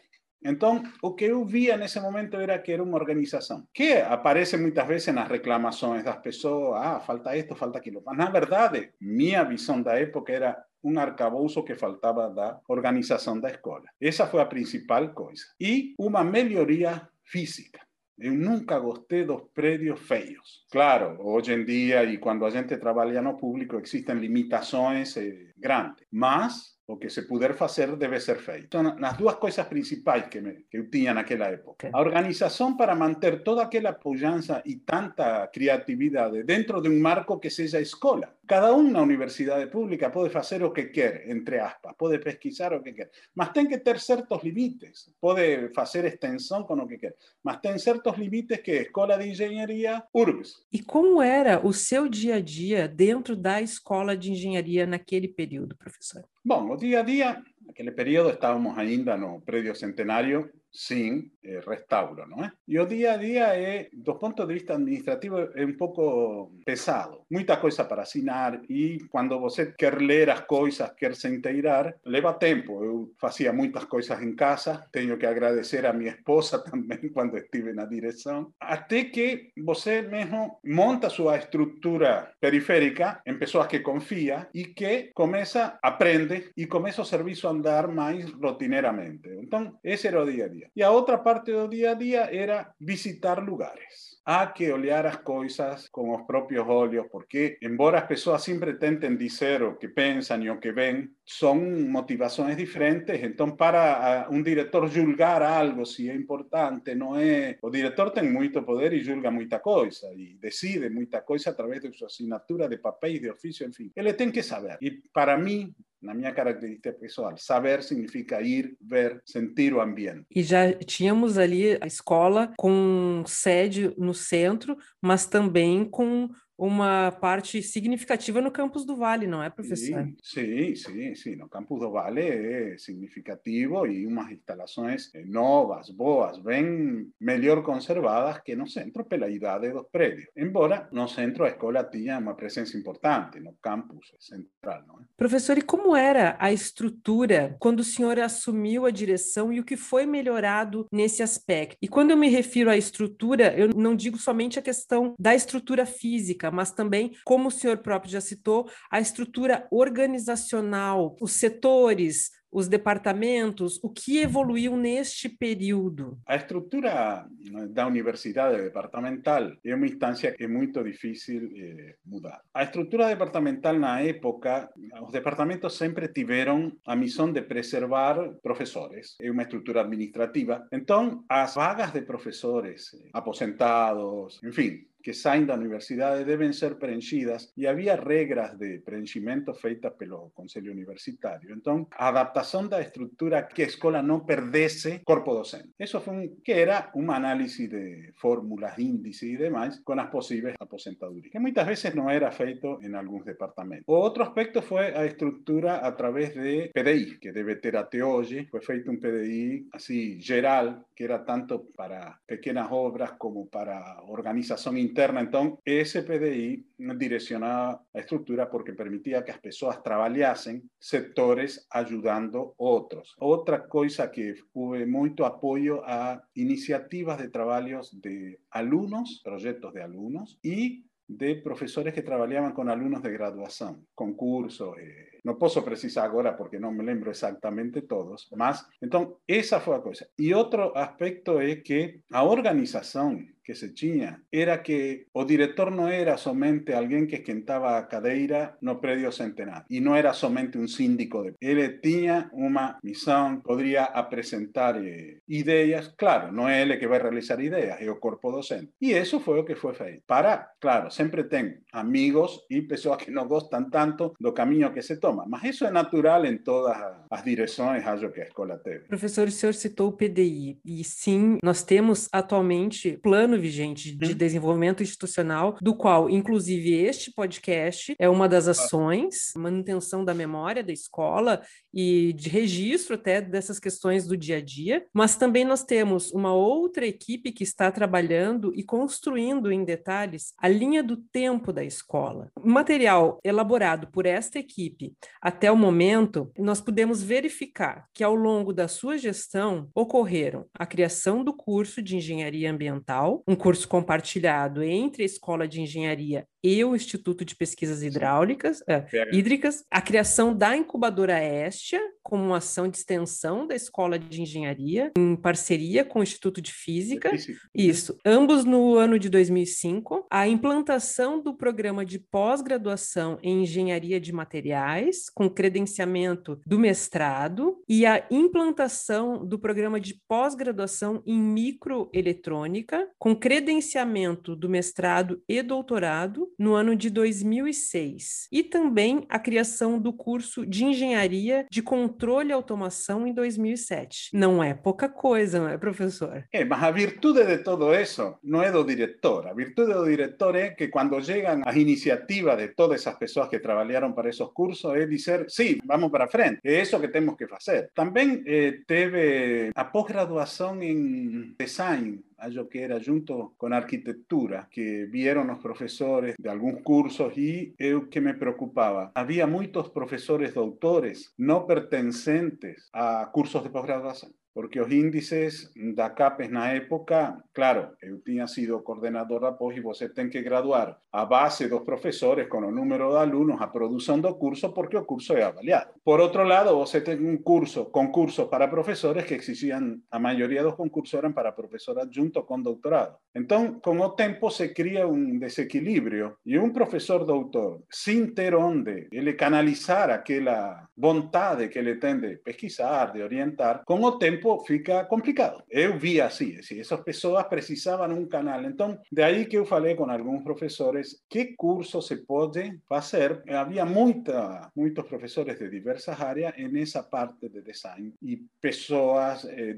Então, 0.44 0.84
o 1.02 1.14
que 1.14 1.26
eu 1.26 1.46
via 1.46 1.76
nesse 1.76 2.00
momento 2.00 2.38
era 2.38 2.58
que 2.60 2.72
era 2.72 2.84
uma 2.84 2.98
organização, 2.98 3.68
que 3.74 3.94
aparece 3.94 4.56
muitas 4.58 4.88
vezes 4.88 5.14
nas 5.14 5.28
reclamações 5.28 6.04
das 6.04 6.18
pessoas, 6.18 6.80
ah, 6.82 7.00
falta 7.00 7.36
isto, 7.36 7.56
falta 7.56 7.78
aquilo. 7.78 8.02
Mas, 8.06 8.18
na 8.18 8.30
verdade, 8.30 8.94
minha 9.02 9.44
visão 9.44 9.82
da 9.82 10.00
época 10.00 10.32
era 10.32 10.64
um 10.84 10.98
arcabouço 10.98 11.64
que 11.64 11.76
faltava 11.76 12.30
da 12.30 12.60
organização 12.70 13.40
da 13.40 13.50
escola. 13.50 13.84
Essa 14.00 14.28
foi 14.28 14.42
a 14.42 14.46
principal 14.46 15.10
coisa. 15.14 15.44
E 15.60 15.94
uma 15.98 16.24
melhoria 16.24 17.08
física. 17.26 17.80
Eu 18.18 18.34
nunca 18.34 18.78
gostei 18.80 19.24
dos 19.24 19.44
prédios 19.54 20.00
feios. 20.02 20.66
Claro, 20.72 21.18
hoje 21.22 21.54
em 21.54 21.64
dia 21.64 22.04
e 22.04 22.18
quando 22.18 22.46
a 22.46 22.50
gente 22.50 22.78
trabalha 22.78 23.22
no 23.22 23.38
público 23.38 23.80
existem 23.80 24.16
limitações 24.16 25.16
eh, 25.16 25.54
grandes, 25.58 26.06
mas 26.12 26.78
o 26.90 26.98
que 26.98 27.10
se 27.10 27.22
puder 27.22 27.54
fazer 27.54 27.96
debe 27.96 28.20
ser 28.20 28.38
feito. 28.38 28.76
São 28.76 28.98
as 29.00 29.18
duas 29.18 29.36
coisas 29.36 29.66
principais 29.68 30.28
que, 30.28 30.42
me, 30.42 30.66
que 30.70 30.78
eu 30.78 30.90
tinha 30.90 31.14
naquela 31.14 31.46
época. 31.46 31.90
A 31.94 32.00
organização 32.00 32.76
para 32.76 32.96
manter 32.96 33.44
toda 33.44 33.62
aquela 33.62 33.94
pujança 33.94 34.64
e 34.66 34.76
tanta 34.76 35.48
criatividade 35.48 36.44
dentro 36.44 36.82
de 36.82 36.90
um 36.90 37.00
marco 37.00 37.40
que 37.40 37.50
seja 37.52 37.80
escola. 37.80 38.34
Cada 38.50 38.76
na 38.76 39.04
universidade 39.04 39.70
pública 39.70 40.10
pode 40.10 40.32
fazer 40.32 40.64
o 40.64 40.72
que 40.72 40.86
quer, 40.86 41.30
entre 41.30 41.60
aspas, 41.60 41.94
pode 41.96 42.18
pesquisar 42.18 42.74
o 42.74 42.82
que 42.82 42.94
quer, 42.94 43.12
mas 43.36 43.54
tem 43.54 43.68
que 43.68 43.78
ter 43.78 44.00
certos 44.00 44.42
limites. 44.44 45.14
Pode 45.22 45.72
fazer 45.76 46.06
extensão 46.06 46.64
com 46.64 46.74
o 46.74 46.88
que 46.88 46.98
quer, 46.98 47.16
mas 47.44 47.60
tem 47.62 47.78
certos 47.78 48.18
limites 48.18 48.58
que 48.58 48.72
a 48.72 48.82
escola 48.82 49.20
de 49.20 49.30
engenharia 49.30 50.04
URBS. 50.12 50.66
E 50.74 50.82
como 50.82 51.22
era 51.22 51.64
o 51.64 51.72
seu 51.72 52.10
dia 52.10 52.38
a 52.38 52.42
dia 52.42 52.88
dentro 52.88 53.36
da 53.36 53.62
escola 53.62 54.18
de 54.18 54.32
engenharia 54.32 54.88
naquele 54.88 55.28
período, 55.28 55.78
professor? 55.78 56.26
Bom, 56.44 56.72
o 56.72 56.76
dia 56.76 57.02
a 57.02 57.04
dia, 57.04 57.44
naquele 57.64 57.92
período 57.92 58.32
estávamos 58.32 58.76
ainda 58.80 59.16
no 59.16 59.42
prédio 59.42 59.76
centenário 59.76 60.52
sin 60.72 61.32
eh, 61.42 61.62
restauro, 61.62 62.26
¿no? 62.26 62.38
Y 62.66 62.78
el 62.78 62.88
día 62.88 63.14
a 63.14 63.18
día, 63.18 63.56
é, 63.56 63.90
do 63.92 64.18
ponto 64.18 64.46
de 64.46 64.54
vista 64.54 64.74
administrativo, 64.74 65.50
é 65.56 65.66
um 65.66 65.76
pouco 65.76 66.52
pesado. 66.66 67.26
Muita 67.30 67.58
coisa 67.58 67.86
para 67.86 68.04
assinar 68.04 68.62
e 68.70 69.00
quando 69.10 69.40
você 69.40 69.74
quer 69.74 70.02
ler 70.02 70.30
as 70.30 70.42
coisas, 70.42 70.92
quer 70.94 71.16
se 71.16 71.28
inteirar, 71.28 71.96
leva 72.06 72.34
tempo. 72.34 72.84
Eu 72.84 73.12
fazia 73.20 73.52
muitas 73.52 73.86
coisas 73.86 74.20
casa, 74.40 74.88
tenho 74.92 75.18
que 75.18 75.26
agradecer 75.26 75.86
a 75.86 75.94
minha 75.94 76.12
esposa 76.12 76.60
também 76.64 77.10
quando 77.10 77.38
estive 77.38 77.74
na 77.74 77.86
direção, 77.86 78.54
até 78.60 79.06
que 79.06 79.52
você 79.58 80.02
mesmo 80.02 80.60
monta 80.64 81.10
sua 81.10 81.38
estrutura 81.38 82.32
periférica 82.40 83.22
em 83.26 83.38
pessoas 83.38 83.68
que 83.68 83.80
confia 83.80 84.48
e 84.54 84.64
que 84.66 85.12
começa, 85.14 85.78
aprende 85.82 86.52
e 86.56 86.66
começa 86.66 87.02
o 87.02 87.06
a 87.48 87.52
andar 87.52 87.88
mais 87.88 88.30
rotineiramente. 88.32 89.30
Então, 89.42 89.78
esse 89.84 90.08
era 90.08 90.22
o 90.24 90.32
dia 90.32 90.46
a 90.46 90.48
dia. 90.48 90.59
E 90.76 90.84
a 90.84 90.92
outra 90.92 91.18
parte 91.18 91.52
do 91.52 91.68
dia 91.68 91.92
a 91.92 91.94
dia 91.94 92.30
era 92.32 92.74
visitar 92.80 93.44
lugares. 93.44 94.20
Há 94.26 94.46
que 94.46 94.72
olhar 94.72 95.06
as 95.08 95.18
coisas 95.18 95.90
com 95.90 96.14
os 96.14 96.22
próprios 96.22 96.68
olhos, 96.68 97.08
porque, 97.12 97.58
embora 97.64 97.98
as 97.98 98.08
pessoas 98.08 98.44
sempre 98.44 98.74
tentem 98.76 99.16
dizer 99.18 99.64
o 99.64 99.76
que 99.76 99.88
pensam 99.88 100.44
e 100.44 100.50
o 100.52 100.60
que 100.60 100.72
veem, 100.72 101.10
são 101.26 101.56
motivações 101.56 102.56
diferentes. 102.56 103.24
Então, 103.24 103.56
para 103.56 104.28
um 104.30 104.44
diretor 104.44 104.88
julgar 104.88 105.42
algo, 105.42 105.84
se 105.86 106.10
é 106.10 106.14
importante, 106.14 106.94
não 106.94 107.18
é. 107.18 107.58
O 107.62 107.72
diretor 107.72 108.12
tem 108.12 108.32
muito 108.32 108.62
poder 108.62 108.94
e 108.94 109.00
julga 109.00 109.32
muita 109.32 109.60
coisa, 109.60 110.14
e 110.14 110.38
decide 110.40 110.90
muita 110.90 111.22
coisa 111.22 111.50
através 111.50 111.82
de 111.82 111.92
sua 111.98 112.08
assinatura 112.08 112.70
de 112.70 112.78
papéis, 112.78 113.22
de 113.22 113.32
ofício, 113.32 113.68
enfim. 113.68 113.92
Ele 113.96 114.14
tem 114.14 114.30
que 114.30 114.44
saber. 114.44 114.78
E, 114.80 115.02
para 115.12 115.38
mim, 115.38 115.74
na 116.02 116.14
minha 116.14 116.32
característica 116.32 116.94
pessoal. 116.94 117.36
Saber 117.38 117.84
significa 117.84 118.42
ir, 118.42 118.76
ver, 118.82 119.22
sentir 119.26 119.74
o 119.74 119.82
ambiente. 119.82 120.26
E 120.34 120.42
já 120.44 120.74
tínhamos 120.74 121.38
ali 121.38 121.78
a 121.82 121.88
escola 121.88 122.54
com 122.58 123.24
sede 123.26 123.94
no 123.98 124.14
centro, 124.14 124.78
mas 125.02 125.26
também 125.26 125.86
com 125.86 126.30
uma 126.60 127.12
parte 127.12 127.64
significativa 127.64 128.42
no 128.42 128.52
campus 128.52 128.86
do 128.86 128.96
Vale, 128.96 129.26
não 129.26 129.42
é, 129.42 129.50
professor? 129.50 130.06
Sim, 130.22 130.76
sim, 130.76 131.16
sim. 131.16 131.36
No 131.36 131.48
campus 131.48 131.80
do 131.80 131.90
Vale 131.90 132.22
é 132.22 132.78
significativo 132.78 133.88
e 133.88 134.06
umas 134.06 134.30
instalações 134.32 135.10
novas, 135.26 135.90
boas, 135.90 136.38
bem 136.38 137.10
melhor 137.20 137.64
conservadas 137.64 138.42
que 138.44 138.56
no 138.56 138.68
centro 138.68 139.06
pela 139.06 139.30
idade 139.30 139.72
dos 139.72 139.88
prédios. 139.90 140.28
Embora 140.36 140.90
no 140.92 141.08
centro 141.08 141.46
a 141.46 141.50
escola 141.50 141.84
tinha 141.84 142.20
uma 142.20 142.36
presença 142.36 142.78
importante, 142.78 143.40
no 143.40 143.54
campus 143.62 144.14
central, 144.20 144.84
não 144.86 145.00
é? 145.00 145.04
Professor, 145.16 145.58
e 145.58 145.62
como 145.62 145.96
era 145.96 146.36
a 146.40 146.52
estrutura 146.52 147.56
quando 147.60 147.80
o 147.80 147.84
senhor 147.84 148.20
assumiu 148.20 148.86
a 148.86 148.92
direção 148.92 149.54
e 149.54 149.60
o 149.60 149.64
que 149.64 149.78
foi 149.78 150.06
melhorado 150.06 150.86
nesse 150.92 151.24
aspecto? 151.24 151.78
E 151.82 151.88
quando 151.88 152.12
eu 152.12 152.18
me 152.18 152.28
refiro 152.28 152.70
à 152.70 152.76
estrutura, 152.76 153.54
eu 153.58 153.70
não 153.70 153.96
digo 153.96 154.18
somente 154.18 154.60
a 154.60 154.62
questão 154.62 155.14
da 155.18 155.34
estrutura 155.34 155.86
física, 155.86 156.49
mas 156.52 156.72
também, 156.72 157.12
como 157.24 157.48
o 157.48 157.52
senhor 157.52 157.78
próprio 157.78 158.12
já 158.12 158.22
citou, 158.22 158.70
a 158.92 159.00
estrutura 159.00 159.68
organizacional, 159.72 161.16
os 161.22 161.34
setores, 161.34 162.32
os 162.52 162.68
departamentos, 162.68 163.80
o 163.84 163.90
que 163.90 164.20
evoluiu 164.20 164.76
neste 164.76 165.30
período? 165.30 166.20
A 166.26 166.36
estrutura 166.36 167.26
da 167.70 167.88
universidade 167.88 168.62
departamental 168.62 169.52
é 169.64 169.76
uma 169.76 169.86
instância 169.86 170.32
que 170.32 170.44
é 170.44 170.48
muito 170.48 170.84
difícil 170.84 171.50
eh, 171.56 171.96
mudar. 172.06 172.42
A 172.54 172.64
estrutura 172.64 173.08
departamental 173.08 173.78
na 173.78 174.02
época, 174.02 174.70
os 175.06 175.12
departamentos 175.12 175.78
sempre 175.78 176.08
tiveram 176.08 176.72
a 176.86 176.96
missão 176.96 177.32
de 177.32 177.42
preservar 177.42 178.18
professores. 178.42 179.16
É 179.22 179.30
uma 179.30 179.44
estrutura 179.44 179.82
administrativa. 179.82 180.68
Então, 180.72 181.24
as 181.30 181.56
vagas 181.56 181.92
de 181.94 182.02
professores, 182.02 182.90
aposentados, 183.14 184.40
enfim, 184.44 184.86
que 185.04 185.14
saem 185.14 185.46
da 185.46 185.56
universidade 185.56 186.24
devem 186.24 186.52
ser 186.54 186.76
preenchidas 186.76 187.52
e 187.56 187.66
havia 187.66 187.96
regras 187.96 188.58
de 188.58 188.80
preenchimento 188.80 189.54
feitas 189.54 189.94
pelo 189.94 190.32
Conselho 190.32 190.72
Universitário. 190.72 191.54
Então, 191.56 191.88
a 191.92 192.10
adaptação 192.10 192.68
da 192.68 192.82
estrutura 192.82 193.44
que 193.44 193.64
a 193.64 193.66
escola 193.66 194.02
não 194.02 194.20
perdesse 194.20 195.00
corpo 195.00 195.34
docente. 195.34 195.70
Isso 195.80 196.00
foi 196.02 196.14
um, 196.16 196.36
que 196.44 196.52
era 196.52 196.92
uma 196.96 197.16
análise 197.16 197.68
de 197.68 198.12
fórmulas, 198.16 198.78
índices 198.78 199.34
e 199.34 199.38
demais 199.38 199.80
com 199.80 199.94
as 199.94 200.10
possíveis 200.10 200.56
aposentadorias, 200.60 201.32
que 201.32 201.40
muitas 201.40 201.66
vezes 201.66 201.94
não 201.96 202.10
era 202.10 202.32
feito 202.32 202.80
em 202.82 202.94
alguns 202.94 203.24
departamentos. 203.26 203.86
O 203.88 203.94
outro 203.94 204.24
aspecto 204.24 204.62
foi 204.62 204.96
a 204.96 205.06
estrutura 205.06 205.78
a 205.78 205.92
través 205.92 206.34
de 206.34 206.70
PDI, 206.74 207.18
que 207.20 207.32
deve 207.32 207.56
ter 207.56 207.76
até 207.76 208.04
hoje. 208.04 208.48
Foi 208.52 208.62
feito 208.62 208.92
um 208.92 209.00
PDI 209.00 209.68
assim 209.74 210.20
geral, 210.20 210.84
que 210.96 211.04
era 211.04 211.20
tanto 211.20 211.60
para 211.76 212.18
pequenas 212.28 212.72
obras 212.72 213.12
como 213.18 213.48
para 213.48 214.04
organização 214.08 214.78
interna. 214.78 214.99
Então, 215.22 215.60
esse 215.66 216.02
PDI 216.02 216.66
direcionava 216.98 217.82
a 217.94 218.00
estrutura 218.00 218.48
porque 218.48 218.74
permitia 218.74 219.24
que 219.24 219.32
as 219.32 219.40
pessoas 219.40 219.82
trabalhassem 219.82 220.64
setores 220.80 221.66
ajudando 221.72 222.54
outros. 222.58 223.16
Outra 223.20 223.60
coisa 223.60 224.10
que 224.10 224.36
houve 224.54 224.86
muito 224.86 225.24
apoio 225.24 225.82
a 225.86 226.22
iniciativas 226.36 227.18
de 227.18 227.30
trabalhos 227.30 227.92
de 227.94 228.40
alunos, 228.52 229.22
projetos 229.24 229.74
de 229.74 229.82
alunos 229.82 230.38
e 230.44 230.84
de 231.10 231.36
profesores 231.38 231.94
que 231.94 232.04
trabajaban 232.04 232.54
con 232.54 232.70
alumnos 232.70 233.02
de 233.02 233.12
graduación, 233.12 233.88
concursos, 233.96 234.78
eh, 234.78 235.20
no 235.24 235.38
puedo 235.38 235.66
precisar 235.66 236.08
ahora 236.08 236.38
porque 236.38 236.60
no 236.60 236.72
me 236.72 236.84
lembro 236.84 237.10
exactamente 237.10 237.82
todos, 237.82 238.32
más, 238.36 238.68
entonces 238.80 239.16
esa 239.26 239.60
fue 239.60 239.78
la 239.78 239.82
cosa. 239.82 240.06
Y 240.16 240.34
otro 240.34 240.76
aspecto 240.78 241.42
es 241.42 241.64
que 241.64 242.04
la 242.10 242.24
organización 242.24 243.36
que 243.44 243.56
se 243.56 243.74
tinha 243.74 244.22
era 244.32 244.58
que 244.58 245.08
o 245.14 245.24
diretor 245.24 245.72
não 245.72 245.88
era 245.88 246.18
somente 246.18 246.74
alguém 246.74 247.06
que 247.06 247.16
esquentava 247.16 247.78
a 247.78 247.84
cadeira 247.84 248.58
no 248.62 248.76
prédio 248.78 249.12
centenário 249.12 249.66
e 249.70 249.80
não 249.80 249.96
era 249.96 250.14
somente 250.14 250.58
um 250.58 250.68
síndico. 250.68 251.24
De... 251.24 251.36
Ele 251.42 251.70
tinha 251.80 252.30
uma 252.34 252.78
missão, 252.84 253.42
poderia 253.42 253.84
apresentar 253.84 254.76
eh, 254.84 255.18
ideias. 255.28 255.94
Claro, 255.98 256.32
não 256.32 256.48
é 256.48 256.62
ele 256.62 256.78
que 256.78 256.88
vai 256.88 257.02
realizar 257.02 257.40
ideias, 257.40 257.78
é 257.82 257.90
o 257.90 257.98
corpo 257.98 258.32
docente. 258.32 258.70
E 258.82 258.92
isso 258.92 259.20
foi 259.20 259.40
o 259.40 259.46
que 259.46 259.56
foi 259.56 259.74
feito. 259.74 260.04
Para, 260.06 260.52
claro, 260.60 260.92
sempre 260.92 261.24
tem 261.24 261.60
amigos 261.72 262.46
e 262.50 262.62
pessoas 262.62 262.98
que 262.98 263.12
não 263.12 263.28
gostam 263.28 263.70
tanto 263.70 264.14
do 264.20 264.34
caminho 264.34 264.74
que 264.74 264.82
se 264.82 264.98
toma, 264.98 265.26
mas 265.28 265.44
isso 265.44 265.66
é 265.66 265.72
natural 265.72 266.26
em 266.26 266.38
todas 266.38 266.78
as 267.10 267.24
direções, 267.24 267.86
acho 267.86 268.10
que 268.12 268.22
a 268.22 268.26
escola 268.26 268.58
teve. 268.58 268.86
Professor, 268.88 269.28
o 269.28 269.32
senhor 269.32 269.54
PDI 269.94 270.60
e 270.66 270.84
sim, 270.84 271.38
nós 271.44 271.64
temos 271.64 272.08
atualmente 272.12 272.98
plano 272.98 273.39
vigente 273.40 273.96
de 273.96 274.12
hum. 274.12 274.18
desenvolvimento 274.18 274.84
institucional, 274.84 275.58
do 275.62 275.76
qual, 275.76 276.10
inclusive, 276.10 276.74
este 276.74 277.12
podcast 277.14 277.96
é 277.98 278.10
uma 278.10 278.28
das 278.28 278.48
ações, 278.48 279.32
manutenção 279.36 280.04
da 280.04 280.14
memória 280.14 280.64
da 280.64 280.74
escola 280.74 281.42
e 281.74 282.14
de 282.14 282.30
registro 282.30 282.96
até 282.96 283.22
dessas 283.22 283.60
questões 283.60 284.06
do 284.06 284.18
dia 284.18 284.38
a 284.38 284.42
dia, 284.42 284.86
mas 284.94 285.16
também 285.16 285.46
nós 285.46 285.64
temos 285.64 286.12
uma 286.12 286.34
outra 286.34 286.86
equipe 286.86 287.32
que 287.32 287.44
está 287.44 287.72
trabalhando 287.72 288.52
e 288.56 288.64
construindo 288.64 289.52
em 289.52 289.64
detalhes 289.64 290.34
a 290.38 290.48
linha 290.48 290.84
do 290.84 290.98
tempo 290.98 291.54
da 291.54 291.64
escola. 291.64 292.32
O 292.36 292.50
material 292.50 293.20
elaborado 293.24 293.88
por 293.92 294.06
esta 294.06 294.40
equipe 294.40 294.94
até 295.22 295.52
o 295.52 295.58
momento, 295.58 296.32
nós 296.38 296.62
podemos 296.62 297.02
verificar 297.04 297.86
que 297.94 298.04
ao 298.04 298.16
longo 298.16 298.54
da 298.54 298.68
sua 298.68 298.98
gestão 298.98 299.70
ocorreram 299.74 300.46
a 300.54 300.66
criação 300.66 301.24
do 301.24 301.34
curso 301.34 301.82
de 301.82 301.96
engenharia 301.96 302.52
ambiental, 302.52 303.19
um 303.28 303.36
curso 303.36 303.68
compartilhado 303.68 304.64
entre 304.64 305.04
a 305.04 305.06
Escola 305.06 305.48
de 305.48 305.62
Engenharia 305.62 306.28
e 306.44 306.64
o 306.64 306.76
Instituto 306.76 307.26
de 307.26 307.36
Pesquisas 307.36 307.84
Hidráulicas, 307.84 308.64
é, 308.68 308.86
Hídricas, 309.12 309.64
a 309.70 309.82
criação 309.82 310.36
da 310.36 310.56
incubadora 310.56 311.22
Estia, 311.22 311.82
como 312.02 312.24
uma 312.24 312.38
ação 312.38 312.68
de 312.68 312.78
extensão 312.78 313.46
da 313.46 313.56
Escola 313.56 314.00
de 314.00 314.22
Engenharia, 314.22 314.92
em 314.98 315.16
parceria 315.16 315.86
com 315.86 316.00
o 316.00 316.04
Instituto 316.04 316.42
de 316.42 316.52
Física. 316.52 317.12
Isso, 317.54 317.98
ambos 318.06 318.46
no 318.46 318.76
ano 318.76 318.98
de 318.98 319.10
2005. 319.10 320.08
A 320.10 320.28
implantação 320.28 321.22
do 321.22 321.36
programa 321.36 321.86
de 321.86 322.00
pós-graduação 322.00 323.20
em 323.22 323.44
Engenharia 323.44 324.00
de 324.00 324.12
Materiais, 324.12 325.10
com 325.10 325.30
credenciamento 325.30 326.40
do 326.46 326.58
mestrado, 326.58 327.62
e 327.68 327.86
a 327.86 328.06
implantação 328.10 329.26
do 329.26 329.38
programa 329.38 329.80
de 329.80 330.00
pós-graduação 330.08 331.04
em 331.06 331.20
microeletrônica, 331.20 332.88
com 332.98 333.16
credenciamento 333.16 334.36
do 334.36 334.50
mestrado 334.50 335.22
e 335.28 335.42
doutorado 335.42 336.29
no 336.38 336.54
ano 336.54 336.76
de 336.76 336.90
2006. 336.90 338.28
E 338.32 338.44
também 338.44 339.06
a 339.10 339.20
criação 339.20 339.80
do 339.80 339.94
curso 339.94 340.46
de 340.46 340.66
Engenharia 340.66 341.46
de 341.50 341.62
Controle 341.62 342.30
e 342.30 342.34
Automação 342.34 343.08
em 343.08 343.14
2007. 343.14 344.10
Não 344.14 344.44
é 344.44 344.54
pouca 344.54 344.88
coisa, 344.88 345.40
não 345.40 345.50
é, 345.50 345.58
professor? 345.58 346.24
É, 346.32 346.44
mas 346.46 346.64
a 346.64 346.72
virtude 346.72 347.26
de 347.26 347.40
todo 347.40 347.74
isso 347.74 348.18
não 348.24 348.42
é 348.42 348.52
do 348.52 348.64
diretor. 348.64 349.28
A 349.28 349.34
virtude 349.34 349.74
do 349.74 349.86
diretor 349.86 350.36
é 350.36 350.50
que 350.50 350.68
quando 350.68 351.02
chegam 351.04 351.42
as 351.46 351.56
iniciativas 351.56 352.38
de 352.38 352.50
todas 352.50 352.82
essas 352.82 352.98
pessoas 352.98 353.30
que 353.30 353.40
trabalharam 353.40 353.94
para 353.94 354.10
esses 354.10 354.28
cursos, 354.34 354.74
é 354.74 354.86
dizer, 354.86 355.26
sim, 355.30 355.60
vamos 355.66 355.92
para 355.92 356.08
frente. 356.08 356.40
É 356.44 356.62
isso 356.62 356.80
que 356.80 356.88
temos 356.88 357.16
que 357.16 357.28
fazer. 357.28 357.72
Também 357.74 358.24
eh, 358.26 358.60
teve 358.68 359.52
a 359.56 359.64
pós-graduação 359.66 360.62
em 360.62 361.34
design 361.40 362.00
algo 362.20 362.50
que 362.50 362.64
era 362.64 362.80
junto 362.84 363.34
con 363.38 363.54
arquitectura, 363.54 364.48
que 364.52 364.86
vieron 364.86 365.28
los 365.28 365.40
profesores 365.40 366.16
de 366.18 366.30
algunos 366.30 366.62
cursos 366.64 367.18
y 367.18 367.56
eu 367.58 367.90
que 367.90 368.02
me 368.02 368.14
preocupaba. 368.14 368.92
Había 368.96 369.28
muchos 369.28 369.70
profesores 369.70 370.34
doutores 370.34 371.14
no 371.18 371.46
pertenecientes 371.48 372.70
a 372.74 373.10
cursos 373.12 373.44
de 373.44 373.50
posgraduación. 373.50 374.19
Porque 374.40 374.62
os 374.62 374.72
índices 374.72 375.52
da 375.76 375.90
CAPES 375.90 376.30
na 376.30 376.54
época, 376.54 377.22
claro, 377.34 377.72
eu 377.82 378.00
tinha 378.00 378.26
sido 378.26 378.62
coordenador 378.62 379.20
da 379.20 379.34
pós 379.34 379.58
e 379.58 379.60
você 379.60 379.90
tem 379.90 380.08
que 380.08 380.22
graduar 380.22 380.80
a 380.94 381.04
base 381.04 381.50
dos 381.50 381.64
professores 381.64 382.30
com 382.30 382.38
o 382.38 382.50
número 382.50 382.90
de 382.90 382.96
alunos, 382.96 383.42
a 383.42 383.48
produção 383.48 384.00
do 384.00 384.16
curso, 384.16 384.54
porque 384.54 384.78
o 384.78 384.86
curso 384.86 385.12
é 385.12 385.24
avaliado. 385.24 385.72
Por 385.84 386.00
outro 386.00 386.24
lado, 386.24 386.56
você 386.56 386.80
tem 386.80 387.06
um 387.06 387.18
curso, 387.18 387.66
concursos 387.66 388.30
para 388.30 388.48
professores 388.48 389.04
que 389.04 389.16
exigiam, 389.16 389.78
a 389.92 390.00
maioria 390.00 390.42
dos 390.42 390.56
concursos 390.56 390.94
eram 390.94 391.12
para 391.12 391.34
professor 391.34 391.78
adjunto 391.78 392.24
com 392.24 392.42
doutorado. 392.42 392.96
Então, 393.14 393.60
com 393.60 393.78
o 393.82 393.90
tempo 393.90 394.30
se 394.30 394.54
cria 394.54 394.88
um 394.88 395.20
desequilíbrio 395.20 396.16
e 396.26 396.40
um 396.40 396.54
professor 396.54 397.04
doutor, 397.04 397.62
sem 397.70 398.08
ter 398.08 398.34
onde 398.34 398.88
ele 398.90 399.14
canalizar 399.16 399.90
aquela 399.90 400.66
vontade 400.78 401.50
que 401.50 401.60
ele 401.60 401.76
tem 401.76 402.00
de 402.00 402.16
pesquisar, 402.18 402.94
de 402.94 403.02
orientar, 403.02 403.64
com 403.66 403.84
o 403.84 403.98
tempo 403.98 404.29
fica 404.46 404.86
complicado. 404.86 405.44
Eu 405.50 405.78
vi 405.78 406.02
assim, 406.02 406.38
assim, 406.38 406.60
essas 406.60 406.82
pessoas 406.82 407.28
precisavam 407.28 407.98
um 407.98 408.08
canal. 408.08 408.44
Então, 408.44 408.78
de 408.92 409.02
aí 409.02 409.26
que 409.26 409.38
eu 409.38 409.46
falei 409.46 409.76
com 409.76 409.90
alguns 409.90 410.24
professores 410.24 411.04
que 411.10 411.34
curso 411.36 411.82
se 411.82 411.98
pode 412.06 412.60
fazer. 412.68 413.24
Havia 413.30 413.66
muita, 413.66 414.52
muitos 414.56 414.86
professores 414.86 415.38
de 415.40 415.50
diversas 415.50 416.00
áreas 416.00 416.34
nessa 416.52 416.84
parte 416.84 417.30
de 417.30 417.42
design 417.42 417.94
e 418.02 418.26
pessoas 418.42 419.26
eh, 419.26 419.56